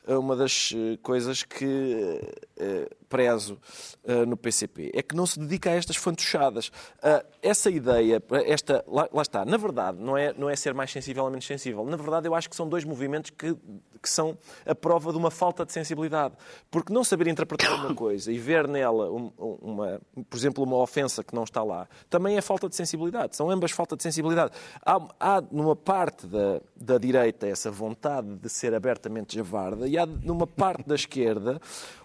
[0.07, 2.19] é uma das eh, coisas que
[2.57, 3.59] eh, prezo
[4.03, 6.67] uh, no PCP é que não se dedica a estas fantochadas.
[6.67, 10.91] Uh, essa ideia, esta, lá, lá, está, na verdade, não é, não é ser mais
[10.91, 11.85] sensível ou menos sensível.
[11.85, 13.55] Na verdade, eu acho que são dois movimentos que,
[14.01, 16.35] que são a prova de uma falta de sensibilidade.
[16.69, 21.23] Porque não saber interpretar uma coisa e ver nela, uma, uma, por exemplo, uma ofensa
[21.23, 23.35] que não está lá, também é falta de sensibilidade.
[23.35, 24.51] São ambas falta de sensibilidade.
[24.85, 30.05] Há, há numa parte da, da direita essa vontade de ser abertamente javarda e há
[30.05, 31.59] numa parte da esquerda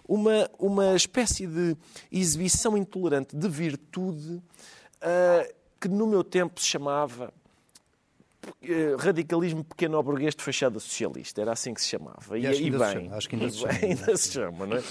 [0.07, 1.75] uma, uma espécie de
[2.11, 7.33] exibição intolerante de virtude uh, que no meu tempo se chamava
[8.63, 12.37] eh, radicalismo pequeno-burguês de fachada socialista, era assim que se chamava.
[12.37, 13.73] E, e, e bem, acho que ainda se chama.
[13.81, 14.83] Ainda se chama, não é?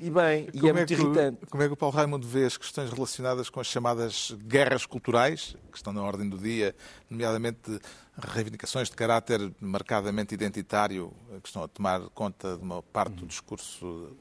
[0.00, 1.46] E bem, e é, é muito irritante.
[1.46, 5.56] Como é que o Paulo Raimundo vê as questões relacionadas com as chamadas guerras culturais,
[5.70, 6.74] que estão na ordem do dia,
[7.08, 7.80] nomeadamente
[8.18, 11.12] reivindicações de caráter marcadamente identitário,
[11.42, 14.16] que estão a tomar conta de uma parte do discurso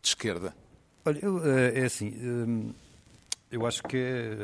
[0.00, 0.54] de esquerda?
[1.04, 2.74] Olha, eu, eh, é assim hum,
[3.50, 4.36] eu acho que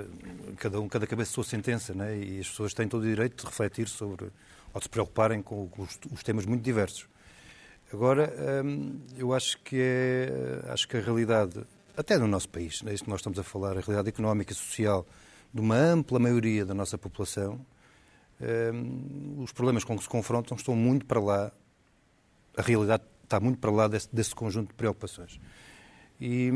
[0.57, 2.18] cada um, cada cabeça a sua sentença, né?
[2.18, 4.24] e as pessoas têm todo o direito de refletir sobre,
[4.74, 7.09] ou de se preocuparem com os, os temas muito diversos.
[7.92, 8.34] Agora,
[8.64, 11.64] hum, eu acho que é, acho que a realidade,
[11.96, 14.57] até no nosso país, é isto que nós estamos a falar, a realidade económica e
[14.57, 15.07] social
[15.54, 17.64] de uma ampla maioria da nossa população,
[18.40, 21.52] hum, os problemas com que se confrontam estão muito para lá,
[22.57, 25.38] a realidade está muito para lá desse, desse conjunto de preocupações.
[26.21, 26.51] E,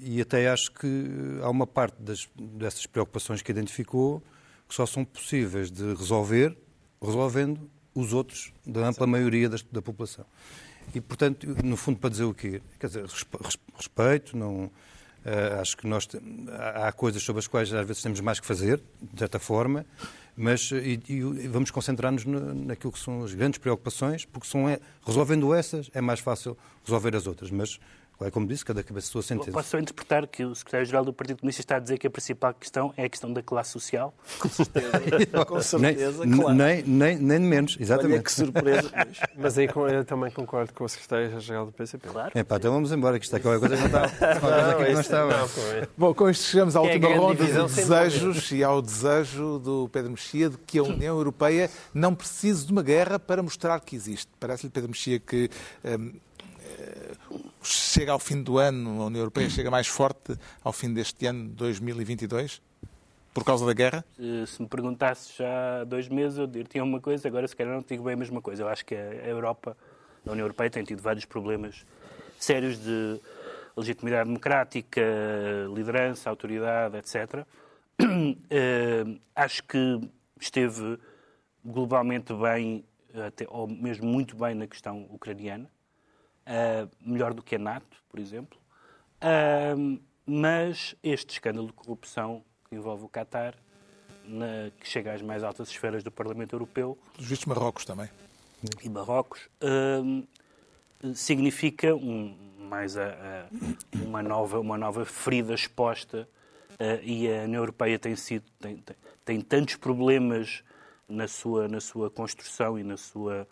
[0.00, 4.22] e até acho que há uma parte das, dessas preocupações que identificou
[4.68, 6.56] que só são possíveis de resolver
[7.02, 10.24] resolvendo os outros da ampla maioria das, da população.
[10.94, 12.62] E, portanto, no fundo, para dizer o quê?
[12.78, 13.04] Quer dizer,
[13.74, 16.08] respeito, não, uh, acho que nós
[16.74, 19.84] há coisas sobre as quais às vezes temos mais que fazer, de certa forma,
[20.36, 25.52] mas e, e vamos concentrar-nos naquilo que são as grandes preocupações, porque são, é, resolvendo
[25.52, 27.50] essas é mais fácil resolver as outras.
[27.50, 27.78] Mas
[28.20, 29.52] é como disse, cada cabeça a sua sentença.
[29.52, 32.52] Posso só interpretar que o secretário-geral do Partido Comunista está a dizer que a principal
[32.52, 34.12] questão é a questão da classe social?
[34.40, 34.90] Com certeza,
[35.46, 36.56] com certeza nem, claro.
[36.56, 38.14] Nem, nem, nem menos, exatamente.
[38.14, 38.90] Olha que surpresa.
[39.38, 42.08] Mas aí eu também concordo com o secretário-geral do PCP.
[42.08, 42.32] Claro.
[42.34, 44.72] É pá, então vamos embora, que isto é qualquer coisa que não estava.
[44.82, 45.88] Não, não estava.
[45.96, 49.88] Bom, com isto chegamos à é última é ronda de desejos e ao desejo do
[49.92, 53.94] Pedro Mexia de que a União Europeia não precise de uma guerra para mostrar que
[53.94, 54.28] existe.
[54.40, 55.48] Parece-lhe, Pedro Mexia, que...
[55.84, 56.14] Hum,
[57.62, 61.48] chega ao fim do ano, a União Europeia chega mais forte ao fim deste ano,
[61.50, 62.60] 2022?
[63.34, 64.04] Por causa da guerra?
[64.46, 67.84] Se me perguntasse já há dois meses, eu diria uma coisa, agora se calhar não
[67.86, 68.62] digo bem a mesma coisa.
[68.62, 69.76] Eu acho que a Europa,
[70.26, 71.84] a União Europeia, tem tido vários problemas
[72.38, 73.20] sérios de
[73.76, 75.02] legitimidade democrática,
[75.72, 77.46] liderança, autoridade, etc.
[78.00, 80.00] Uh, acho que
[80.40, 80.98] esteve
[81.64, 82.84] globalmente bem,
[83.26, 85.70] até, ou mesmo muito bem na questão ucraniana
[86.48, 88.58] uh, melhor do que a NATO, por exemplo.
[89.22, 93.54] Uh, mas este escândalo de corrupção que envolve o Qatar,
[94.24, 96.98] na, que chega às mais altas esferas do Parlamento Europeu.
[97.18, 98.08] Os vistos Marrocos também.
[98.82, 99.48] E Marrocos.
[99.62, 100.26] Uh,
[101.14, 103.48] significa um, mais a, a,
[104.04, 106.28] uma, nova, uma nova ferida exposta
[107.02, 110.62] e a União Europeia tem, sido, tem, tem, tem tantos problemas
[111.08, 113.48] na sua, na sua construção e na sua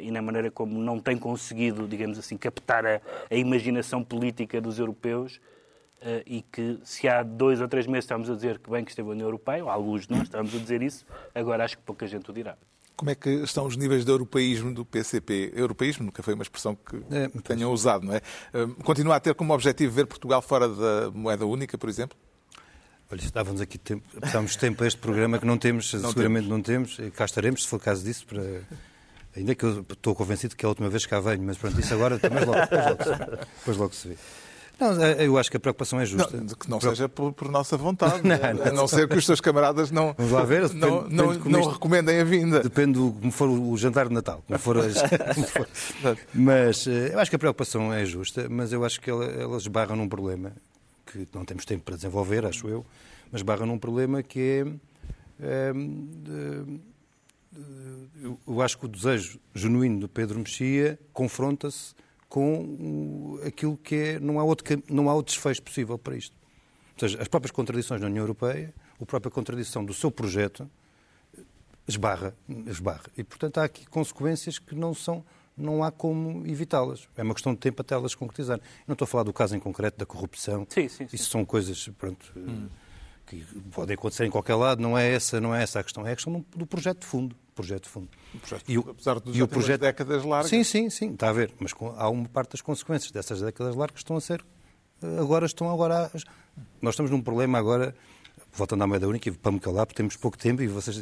[0.00, 4.78] e na maneira como não tem conseguido, digamos assim, captar a, a imaginação política dos
[4.78, 5.40] europeus
[6.00, 8.90] uh, e que se há dois ou três meses estamos a dizer que bem que
[8.90, 11.04] esteve a União Europeia, ou alguns de nós estamos a dizer isso,
[11.34, 12.56] agora acho que pouca gente o dirá.
[12.96, 15.52] Como é que estão os níveis de europeísmo do PCP?
[15.56, 18.20] Europeísmo nunca foi uma expressão que é, tenham usado, não é?
[18.52, 22.16] Eh, continua a ter como objetivo ver Portugal fora da moeda única, por exemplo?
[23.10, 26.48] Olha, estávamos aqui tempo, precisávamos tempo a este programa que não temos, não seguramente temos.
[26.48, 28.62] não temos, cá estaremos, se for o caso disso, para
[29.36, 31.78] Ainda que eu estou convencido que é a última vez que cá venho, mas pronto,
[31.80, 33.36] isso agora também logo, depois, logo se vê.
[33.58, 34.16] Depois logo se vê.
[34.78, 36.36] Não, é, eu acho que a preocupação é justa.
[36.36, 38.22] Não, que não seja por, por nossa vontade.
[38.26, 41.02] não, não, a não ser que os seus camaradas não, Vamos lá ver, depende, não,
[41.02, 42.60] depende não, não isto, recomendem a vinda.
[42.60, 44.42] Depende do como for o jantar de Natal.
[44.46, 44.94] Como for, as,
[45.34, 45.68] como for.
[46.34, 49.94] Mas eh, eu acho que a preocupação é justa, mas eu acho que elas esbarram
[49.96, 50.52] num problema
[51.06, 52.84] que não temos tempo para desenvolver, acho eu,
[53.30, 54.40] mas esbarram num problema que
[55.40, 55.68] é.
[55.68, 56.80] é de,
[58.46, 61.94] eu acho que o desejo genuíno do Pedro Mexia confronta-se
[62.28, 64.20] com aquilo que é.
[64.20, 66.36] Não há, outro, não há outro desfecho possível para isto.
[66.94, 70.68] Ou seja, as próprias contradições da União Europeia, a própria contradição do seu projeto,
[71.86, 72.34] esbarra,
[72.66, 73.04] esbarra.
[73.16, 75.24] E, portanto, há aqui consequências que não são.
[75.56, 77.08] Não há como evitá-las.
[77.16, 78.62] É uma questão de tempo até elas concretizarem.
[78.88, 80.66] Não estou a falar do caso em concreto da corrupção.
[80.68, 81.14] Sim, sim, sim.
[81.14, 81.88] Isso são coisas.
[81.96, 82.66] Pronto, hum
[83.26, 86.12] que podem acontecer em qualquer lado, não é essa, não é essa a questão, é
[86.12, 87.36] a questão do projeto de fundo.
[87.54, 88.08] Projeto de fundo.
[88.34, 90.50] O projeto, e o, apesar de o projeto décadas largas.
[90.50, 93.94] Sim, sim, sim, está a ver, mas há uma parte das consequências dessas décadas largas
[93.94, 94.44] que estão a ser
[95.18, 96.06] agora estão agora.
[96.06, 96.10] A...
[96.80, 97.94] Nós estamos num problema agora,
[98.52, 101.00] voltando à moeda única, para me calar, porque temos pouco tempo e vocês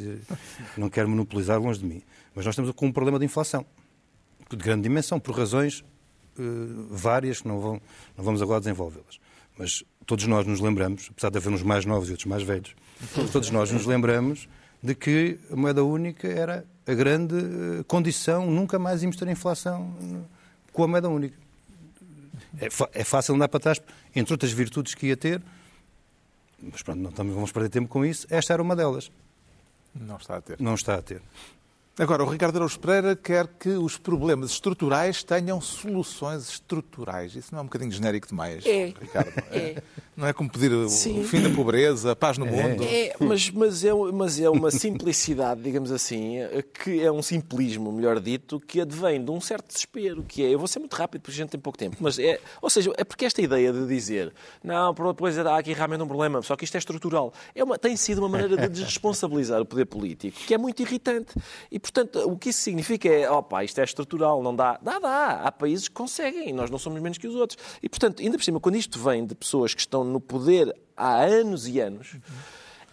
[0.77, 2.01] não querem monopolizar longe de mim.
[2.35, 3.65] Mas nós estamos com um problema de inflação
[4.49, 5.79] de grande dimensão, por razões
[6.37, 7.81] uh, várias que não, vão,
[8.15, 9.19] não vamos agora desenvolvê-las.
[9.57, 12.75] Mas todos nós nos lembramos, apesar de haver uns mais novos e outros mais velhos,
[13.31, 14.47] todos nós nos lembramos
[14.81, 19.95] de que a moeda única era a grande uh, condição, nunca mais íamos ter inflação
[20.71, 21.37] com a moeda única.
[22.59, 23.81] É, é, fácil andar para trás,
[24.15, 25.41] entre outras virtudes que ia ter,
[26.61, 28.27] mas pronto, não também vamos perder tempo com isso.
[28.29, 29.11] Esta era uma delas.
[29.93, 30.59] Não está a ter.
[30.59, 31.21] Não está a ter.
[31.99, 37.35] Agora, o Ricardo Araújo Pereira quer que os problemas estruturais tenham soluções estruturais.
[37.35, 38.93] Isso não é um bocadinho genérico demais, é.
[38.99, 39.31] Ricardo?
[39.51, 39.83] É.
[40.15, 41.23] Não é como pedir o Sim.
[41.23, 42.51] fim da pobreza, a paz no é.
[42.51, 42.83] mundo?
[42.83, 46.37] É, mas, mas, é, mas é uma simplicidade, digamos assim,
[46.83, 50.59] que é um simplismo, melhor dito, que advém de um certo desespero, que é, eu
[50.59, 53.03] vou ser muito rápido porque a gente tem pouco tempo, mas é, ou seja, é
[53.03, 54.33] porque esta ideia de dizer,
[54.63, 57.95] não, pois há aqui realmente um problema, só que isto é estrutural, é uma, tem
[57.97, 61.33] sido uma maneira de desresponsabilizar o poder político, que é muito irritante.
[61.71, 64.79] E portanto, o que isso significa é, opa, isto é estrutural, não dá.
[64.81, 65.41] Dá, dá.
[65.43, 67.59] Há países que conseguem nós não somos menos que os outros.
[67.83, 71.23] E portanto, ainda por cima, quando isto vem de pessoas que estão no poder há
[71.23, 72.15] anos e anos.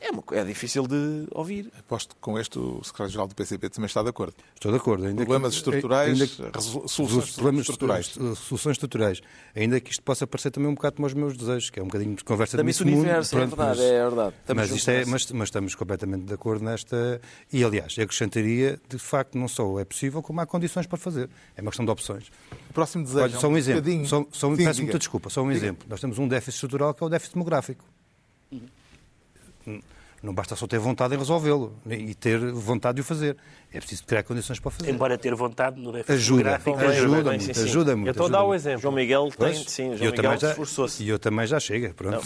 [0.00, 1.70] É, uma, é difícil de ouvir.
[1.78, 4.34] Aposto que com este o secretário-geral do PCP também está de acordo.
[4.54, 5.04] Estou de acordo.
[5.04, 8.06] Ainda problemas que, estruturais, ainda que, soluções problemas estruturais.
[8.06, 9.20] Soluções estruturais.
[9.54, 11.86] Ainda que isto possa parecer também um bocado como os meus desejos, que é um
[11.86, 14.34] bocadinho de conversa também de universo, mundo, é pronto, é verdade, mas, é verdade.
[14.54, 17.20] mas, isto é, mas, mas, estamos completamente de acordo nesta...
[17.52, 21.28] E, aliás, acrescentaria, de facto, não só é possível, como há condições para fazer.
[21.54, 22.32] É uma questão de opções.
[22.70, 24.06] O próximo desejo Olha, só um, um exemplo.
[24.06, 25.86] Só, só, Sim, peço muita desculpa, só um exemplo.
[25.90, 27.84] Nós temos um déficit estrutural que é o déficit demográfico.
[28.50, 28.79] Uhum.
[30.22, 33.38] Não basta só ter vontade em resolvê-lo e ter vontade de o fazer.
[33.72, 34.90] É preciso criar condições para fazer.
[34.90, 37.62] Embora ter vontade no déficit ajuda, ajuda, ajuda, muito, sim, sim.
[37.62, 38.08] ajuda muito.
[38.08, 38.82] Eu estou a dar o exemplo.
[38.82, 41.02] João Miguel tem, sim, João Miguel esforçou-se.
[41.02, 42.22] E eu também já chega, pronto.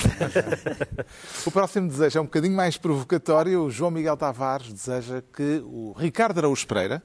[1.47, 3.63] o próximo desejo é um bocadinho mais provocatório.
[3.63, 7.01] O João Miguel Tavares deseja que o Ricardo Araújo Pereira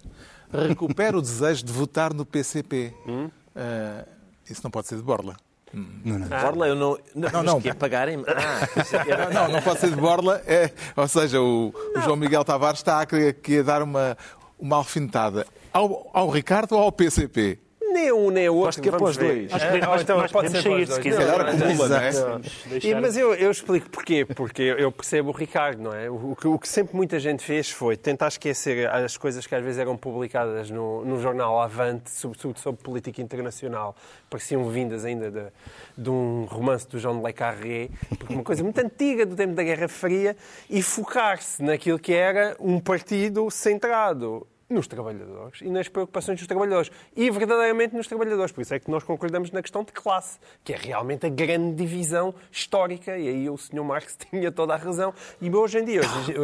[0.52, 2.96] recupere o desejo de votar no PCP.
[3.08, 3.26] Hum?
[3.26, 4.10] Uh,
[4.50, 5.38] isso não pode ser de Borla.
[5.74, 6.28] Não, não.
[6.32, 6.42] Ah.
[6.42, 6.98] Borla, eu não.
[7.16, 7.44] Não, não.
[7.44, 7.62] não.
[7.62, 8.24] Que é pagarem.
[8.28, 10.42] Ah, não, não pode ser de Borla.
[10.46, 14.18] É, ou seja, o, o João Miguel Tavares está aqui a dar uma,
[14.60, 17.60] uma alfinetada ao, ao Ricardo ou ao PCP?
[17.92, 18.70] Nem um nem o outro.
[18.70, 19.54] Acho que é para os dois.
[19.54, 21.26] Acho que é, então, pode ser sair, se quiser.
[21.26, 23.02] Não, acumula, não é?
[23.02, 24.26] Mas eu, eu explico porquê.
[24.26, 26.10] Porque eu percebo o Ricardo, não é?
[26.10, 29.64] O que, o que, sempre muita gente fez foi tentar esquecer as coisas que às
[29.64, 33.96] vezes eram publicadas no, no jornal Avante, sobretudo sobre política internacional,
[34.30, 35.46] pareciam vindas ainda de,
[35.98, 37.90] de um romance do João de Le Carré,
[38.30, 40.36] uma coisa muito antiga do tempo da Guerra Fria,
[40.70, 46.92] e focar-se naquilo que era um partido centrado nos trabalhadores e nas preocupações dos trabalhadores.
[47.16, 48.52] E verdadeiramente nos trabalhadores.
[48.52, 51.76] Por isso é que nós concordamos na questão de classe, que é realmente a grande
[51.76, 53.18] divisão histórica.
[53.18, 53.84] E aí o Sr.
[53.84, 55.14] Marx tinha toda a razão.
[55.42, 56.02] E hoje em dia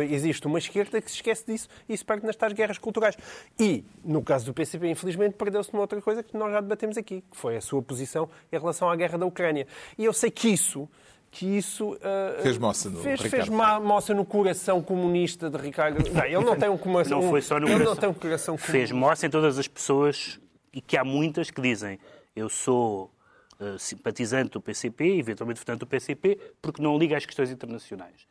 [0.10, 3.16] existe uma esquerda que se esquece disso e se perde nas tais guerras culturais.
[3.60, 7.24] E, no caso do PCP, infelizmente, perdeu-se numa outra coisa que nós já debatemos aqui,
[7.30, 9.68] que foi a sua posição em relação à guerra da Ucrânia.
[9.98, 10.90] E eu sei que isso
[11.36, 15.98] que isso uh, fez moça no fez, fez moça no coração comunista de Ricardo.
[16.10, 17.22] Não, ele não tem um coração.
[17.22, 17.94] Não foi só no ele coração.
[17.94, 20.40] não tem um coração Fez moça em todas as pessoas
[20.74, 22.00] e que há muitas que dizem
[22.34, 23.12] eu sou
[23.60, 28.26] uh, simpatizante do PCP, eventualmente votante do PCP, porque não liga às questões internacionais.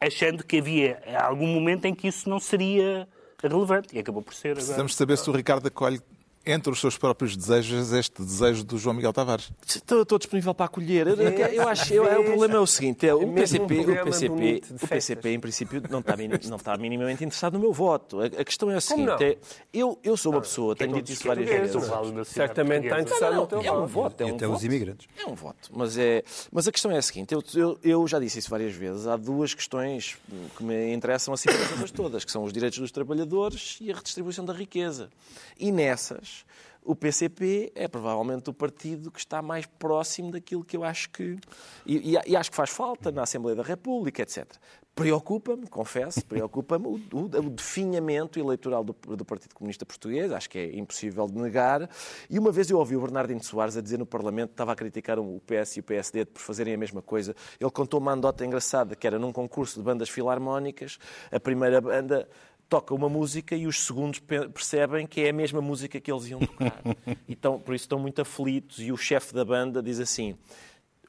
[0.00, 3.06] Achando que havia algum momento em que isso não seria
[3.42, 4.48] relevante e acabou por ser.
[4.48, 4.64] Agora.
[4.64, 6.00] Precisamos saber se o Ricardo acolhe
[6.48, 9.50] entre os seus próprios desejos este desejo do João Miguel Tavares?
[9.66, 11.06] Estou, estou disponível para acolher.
[11.06, 14.88] Eu, eu acho, eu, o problema é o seguinte: é, o, PCP, o, PCP, o
[14.88, 18.20] PCP, em princípio, não está, não está minimamente interessado no meu voto.
[18.20, 19.36] A, a questão é a seguinte: é,
[19.72, 22.28] eu, eu sou uma pessoa, tenho dito isso várias vezes.
[22.28, 24.22] Certamente está interessado no teu é um voto.
[24.22, 24.56] É um até voto.
[24.56, 25.06] os imigrantes.
[25.18, 25.70] É um voto.
[25.72, 28.72] Mas, é, mas a questão é a seguinte: eu, eu, eu já disse isso várias
[28.74, 29.06] vezes.
[29.06, 30.16] Há duas questões
[30.56, 34.44] que me interessam acima das todas, que são os direitos dos trabalhadores e a redistribuição
[34.44, 35.10] da riqueza.
[35.58, 36.37] E nessas
[36.82, 41.38] o PCP é provavelmente o partido que está mais próximo daquilo que eu acho que.
[41.84, 44.46] E, e, e acho que faz falta na Assembleia da República, etc.
[44.94, 50.58] Preocupa-me, confesso, preocupa-me o, o, o, definhamento eleitoral do, do, Partido Comunista Português, acho que
[50.58, 51.88] é impossível de negar.
[52.28, 55.18] E uma vez eu ouvi o Bernardino Soares a dizer no Parlamento, estava a criticar
[55.20, 57.36] o PS e o PSD por fazerem a mesma coisa.
[57.60, 60.98] Ele contou uma andota engraçada, que era num concurso de bandas filarmónicas,
[61.30, 62.28] a primeira banda
[62.68, 66.40] toca uma música e os segundos percebem que é a mesma música que eles iam
[66.40, 66.82] tocar.
[67.28, 70.36] Então, por isso estão muito aflitos e o chefe da banda diz assim: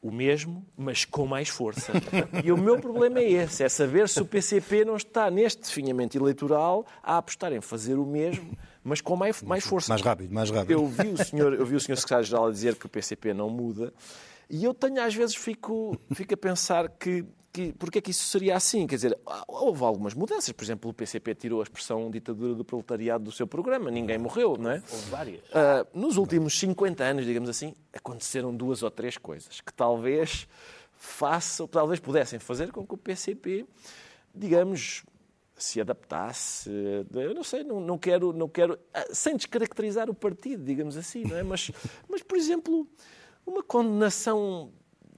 [0.01, 1.91] o mesmo, mas com mais força.
[2.43, 6.18] E o meu problema é esse, é saber se o PCP não está neste definhamento
[6.18, 9.89] eleitoral a apostar em fazer o mesmo, mas com mais, mais força.
[9.89, 10.72] Mais rápido, mais rápido.
[10.72, 13.93] Eu vi o senhor, eu vi o senhor secretário-geral dizer que o PCP não muda
[14.49, 18.26] E eu tenho, às vezes, fico, fico a pensar que, que porque é que isso
[18.26, 18.86] seria assim?
[18.86, 20.52] Quer dizer, houve algumas mudanças.
[20.52, 23.89] Por exemplo, o PCP tirou a expressão ditadura do proletariado do seu programa.
[23.89, 24.84] Ninguém morreu, não é?
[24.91, 25.39] Houve várias.
[25.50, 30.47] Uh, nos últimos 50 anos, digamos assim, aconteceram duas ou três coisas que talvez
[30.93, 33.66] façam, talvez pudessem fazer com que o PCP,
[34.36, 35.04] digamos,
[35.56, 36.70] se adaptasse.
[37.14, 41.24] Eu não sei, não, não quero, não quero, ah, sem descaracterizar o partido, digamos assim,
[41.24, 41.43] não é?
[41.43, 41.72] Mas,
[42.08, 42.88] mas por exemplo,
[43.45, 44.72] uma condenação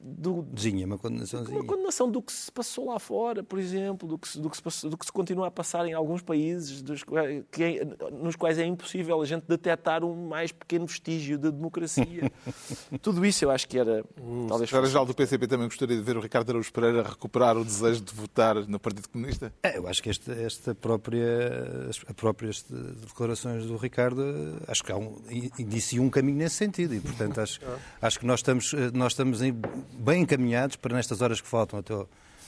[0.04, 1.58] do, Zinha, uma condenaçãozinha.
[1.60, 4.58] uma condenação do que se passou lá fora, por exemplo, do que se, do que
[4.58, 7.04] se, passou- do que se continua a passar em alguns países dos
[7.52, 12.32] que é- nos quais é impossível a gente detectar um mais pequeno vestígio de democracia.
[13.02, 14.04] Tudo isso eu acho que era
[14.47, 17.58] talvez O fosse- geral do PCP também gostaria de ver o Ricardo Araújo Pereira recuperar
[17.58, 19.54] o desejo de votar no Partido Comunista?
[19.64, 22.66] É, eu acho que esta, esta própria, as a próprias
[23.08, 24.22] declarações do Ricardo,
[24.68, 25.22] acho que há um,
[25.60, 27.60] indiciam um caminho nesse sentido e, portanto, acho,
[28.02, 29.54] acho que nós estamos, eh, nós estamos em-
[29.93, 31.93] bem encaminhados para, nestas horas que faltam até,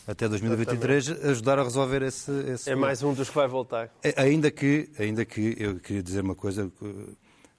[0.07, 2.31] até 2023, ajudar a resolver esse...
[2.31, 3.89] esse É mais um dos que vai voltar.
[4.03, 6.71] É, Ainda que, ainda que eu queria dizer uma coisa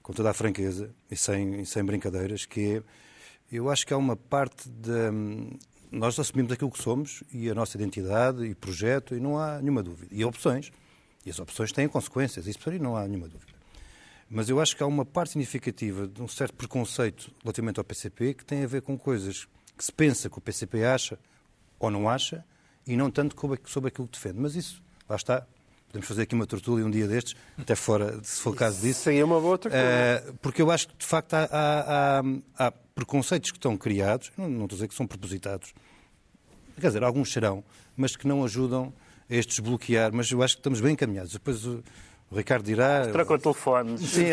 [0.01, 2.83] com toda a franqueza e sem, e sem brincadeiras, que é,
[3.51, 5.11] eu acho que há uma parte da...
[5.91, 9.81] Nós assumimos aquilo que somos e a nossa identidade e projeto e não há nenhuma
[9.81, 10.13] dúvida.
[10.13, 10.71] E opções.
[11.25, 13.53] E as opções têm consequências, isso por aí não há nenhuma dúvida.
[14.29, 18.33] Mas eu acho que há uma parte significativa de um certo preconceito relativamente ao PCP
[18.33, 19.47] que tem a ver com coisas
[19.77, 21.17] que se pensa que o PCP acha
[21.79, 22.43] ou não acha
[22.87, 24.39] e não tanto sobre sobre aquilo que defende.
[24.39, 25.45] Mas isso, lá está.
[25.87, 29.01] Podemos fazer aqui uma tertúlia um dia destes, até fora, se for o caso disso.
[29.03, 29.83] Seria uma boa tertúlia.
[29.85, 34.29] Eh, porque eu acho que, de facto, há, há- há- há preconceitos que estão criados,
[34.37, 35.73] não, não estou a dizer que são propositados,
[36.81, 37.63] quer dizer, alguns serão,
[37.95, 38.93] mas que não ajudam
[39.29, 40.11] a este desbloquear.
[40.13, 41.31] Mas eu acho que estamos bem encaminhados.
[41.31, 41.61] Depois
[42.35, 43.07] o, Ricardo dirá.
[43.07, 44.01] Trocou telefones.
[44.01, 44.31] Sim,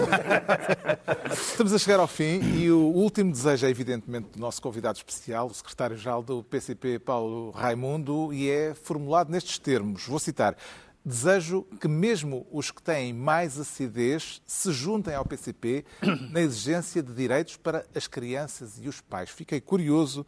[1.32, 5.46] Estamos a chegar ao fim e o último desejo é, evidentemente, do nosso convidado especial,
[5.46, 10.06] o secretário-geral do PCP, Paulo Raimundo, e é formulado nestes termos.
[10.06, 10.56] Vou citar.
[11.04, 15.84] Desejo que mesmo os que têm mais acidez se juntem ao PCP
[16.30, 19.28] na exigência de direitos para as crianças e os pais.
[19.28, 20.24] Fiquei curioso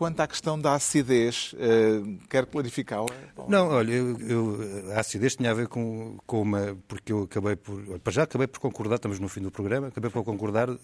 [0.00, 1.52] quanto à questão da acidez.
[1.52, 3.04] Uh, quero clarificá-la?
[3.46, 6.74] Não, olha, eu, eu, a acidez tinha a ver com, com uma.
[6.88, 7.74] Porque eu acabei por.
[7.86, 10.76] olha, Para já acabei por concordar, estamos no fim do programa, acabei por concordar eh,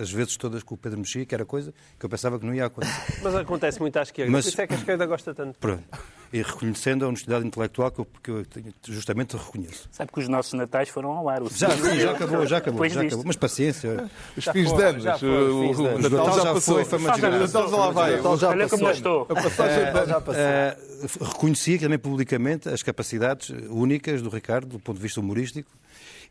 [0.00, 2.54] as vezes todas com o Pedro Mexia, que era coisa que eu pensava que não
[2.54, 3.20] ia acontecer.
[3.22, 4.32] Mas acontece muito à esquerda.
[4.32, 5.58] Mas- Por isso é que a esquerda gosta tanto.
[5.58, 5.84] Pronto.
[6.32, 8.42] E reconhecendo a honestidade intelectual que eu, que eu
[8.88, 9.86] justamente reconheço.
[9.92, 11.42] Sabe que os nossos natais foram ao ar.
[11.42, 13.24] O Já, sim, já acabou, já acabou, já acabou.
[13.26, 14.08] Mas paciência.
[14.34, 15.02] Os fins de anos.
[15.02, 15.98] já foi, o, o.
[15.98, 16.74] Natal já já passou.
[16.76, 17.38] foi, foi uma O desgraça.
[17.38, 18.16] Natal já lá vai.
[18.62, 19.22] Olha como eu estou.
[19.28, 20.34] A passagem Já passou.
[20.42, 20.76] Eh,
[21.20, 25.70] reconhecia também publicamente as capacidades únicas do Ricardo, do ponto de vista humorístico,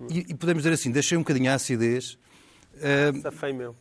[0.10, 2.18] e, e podemos dizer assim, deixei um bocadinho a acidez.
[2.82, 3.76] eh, Safei meu.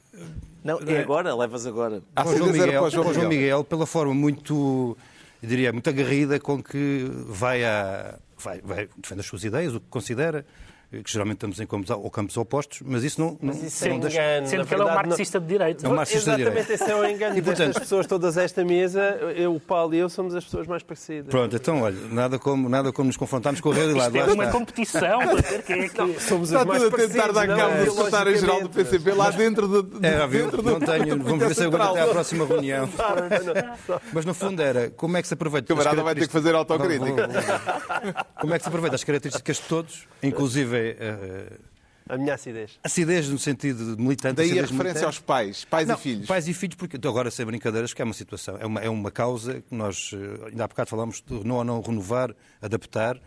[0.63, 2.03] Não, é agora, levas agora.
[2.15, 3.29] A João Miguel, para o João Miguel.
[3.29, 4.97] Miguel, pela forma muito,
[5.43, 8.19] eu diria, muito agarrida com que vai a.
[8.43, 10.45] Vai, vai, defende as suas ideias, o que considera, eh,
[10.91, 13.95] que geralmente estamos em campos, ou campos opostos, mas isso não, não, Mas isso não
[13.97, 14.47] é deixa- engano.
[14.49, 15.87] Sendo que ele é um verdade, não- marxista de direito.
[15.87, 16.85] É um marxista de Exatamente, direita.
[16.85, 17.37] esse é o engano.
[17.39, 19.01] E, portanto- Destas pessoas todas a esta mesa,
[19.37, 21.31] eu, o Paulo e eu somos as pessoas mais parecidas.
[21.31, 24.19] Pronto, então, olha, nada como, nada como nos confrontarmos com a realidade.
[24.19, 24.59] Isto é uma está.
[24.59, 26.21] competição para ver quem é que...
[26.21, 27.85] Somos Está os mais tudo a tentar dar não cabo é?
[27.85, 28.71] do secretário-geral do.
[28.71, 31.63] PCP lá dentro de, de, É, óbvio, dentro não do- tenho, do vamos ver se
[31.65, 32.89] aguento até à próxima reunião.
[32.99, 33.55] Não, não,
[33.89, 34.01] não.
[34.13, 35.73] Mas no fundo era como é que se aproveita.
[35.73, 37.29] O camarada vai ter que fazer autocrítica.
[38.41, 41.59] Como é que se aproveita as características de todos, inclusive eh,
[42.09, 42.79] A minha acidez.
[42.83, 44.37] acidez no sentido de militante.
[44.37, 45.05] Daí a referência militante.
[45.05, 46.27] aos pais, pais Não, e filhos.
[46.27, 48.89] Pais e filhos, porque então, agora sem brincadeiras, que é uma situação, é uma, é
[48.89, 53.21] uma causa que nós, eh, ainda há bocado falámos de não ou não renovar, adaptar,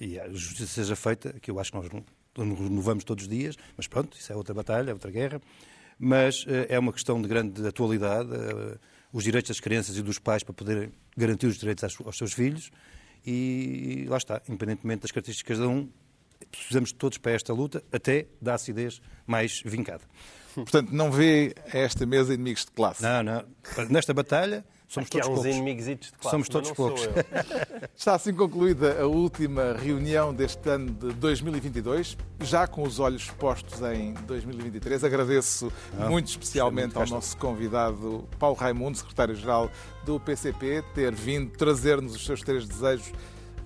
[0.00, 1.88] e a justiça seja feita, que eu acho que nós
[2.36, 5.40] renovamos todos os dias, mas pronto, isso é outra batalha, é outra guerra.
[5.98, 8.76] Mas eh, é uma questão de grande atualidade, eh,
[9.10, 12.34] os direitos das crianças e dos pais para poderem garantir os direitos aos, aos seus
[12.34, 12.70] filhos,
[13.24, 15.88] e lá está, independentemente das características de cada um,
[16.50, 20.02] precisamos de todos para esta luta, até da acidez mais vincada.
[20.54, 23.02] Portanto, não vê a esta mesa inimigos de classe.
[23.02, 23.44] Não, não.
[23.90, 25.56] Nesta batalha somos Aqui há todos uns poucos.
[25.58, 26.30] inimigos de classe.
[26.30, 27.02] Somos todos poucos.
[27.94, 33.82] Está assim concluída a última reunião deste ano de 2022, já com os olhos postos
[33.82, 35.04] em 2023.
[35.04, 35.70] Agradeço
[36.08, 39.70] muito especialmente ao nosso convidado Paulo Raimundo, secretário-geral
[40.06, 43.12] do PCP, ter vindo trazer-nos os seus três desejos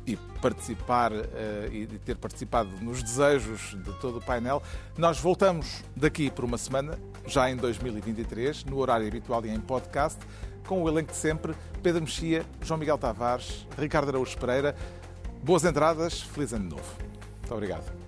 [0.07, 4.63] e participar eh, e ter participado nos desejos de todo o painel.
[4.97, 10.19] Nós voltamos daqui por uma semana, já em 2023, no horário habitual e em podcast,
[10.67, 14.75] com o elenco de sempre: Pedro Mexia, João Miguel Tavares, Ricardo Araújo Pereira.
[15.43, 16.95] Boas entradas, feliz ano novo.
[17.41, 18.00] Muito obrigado.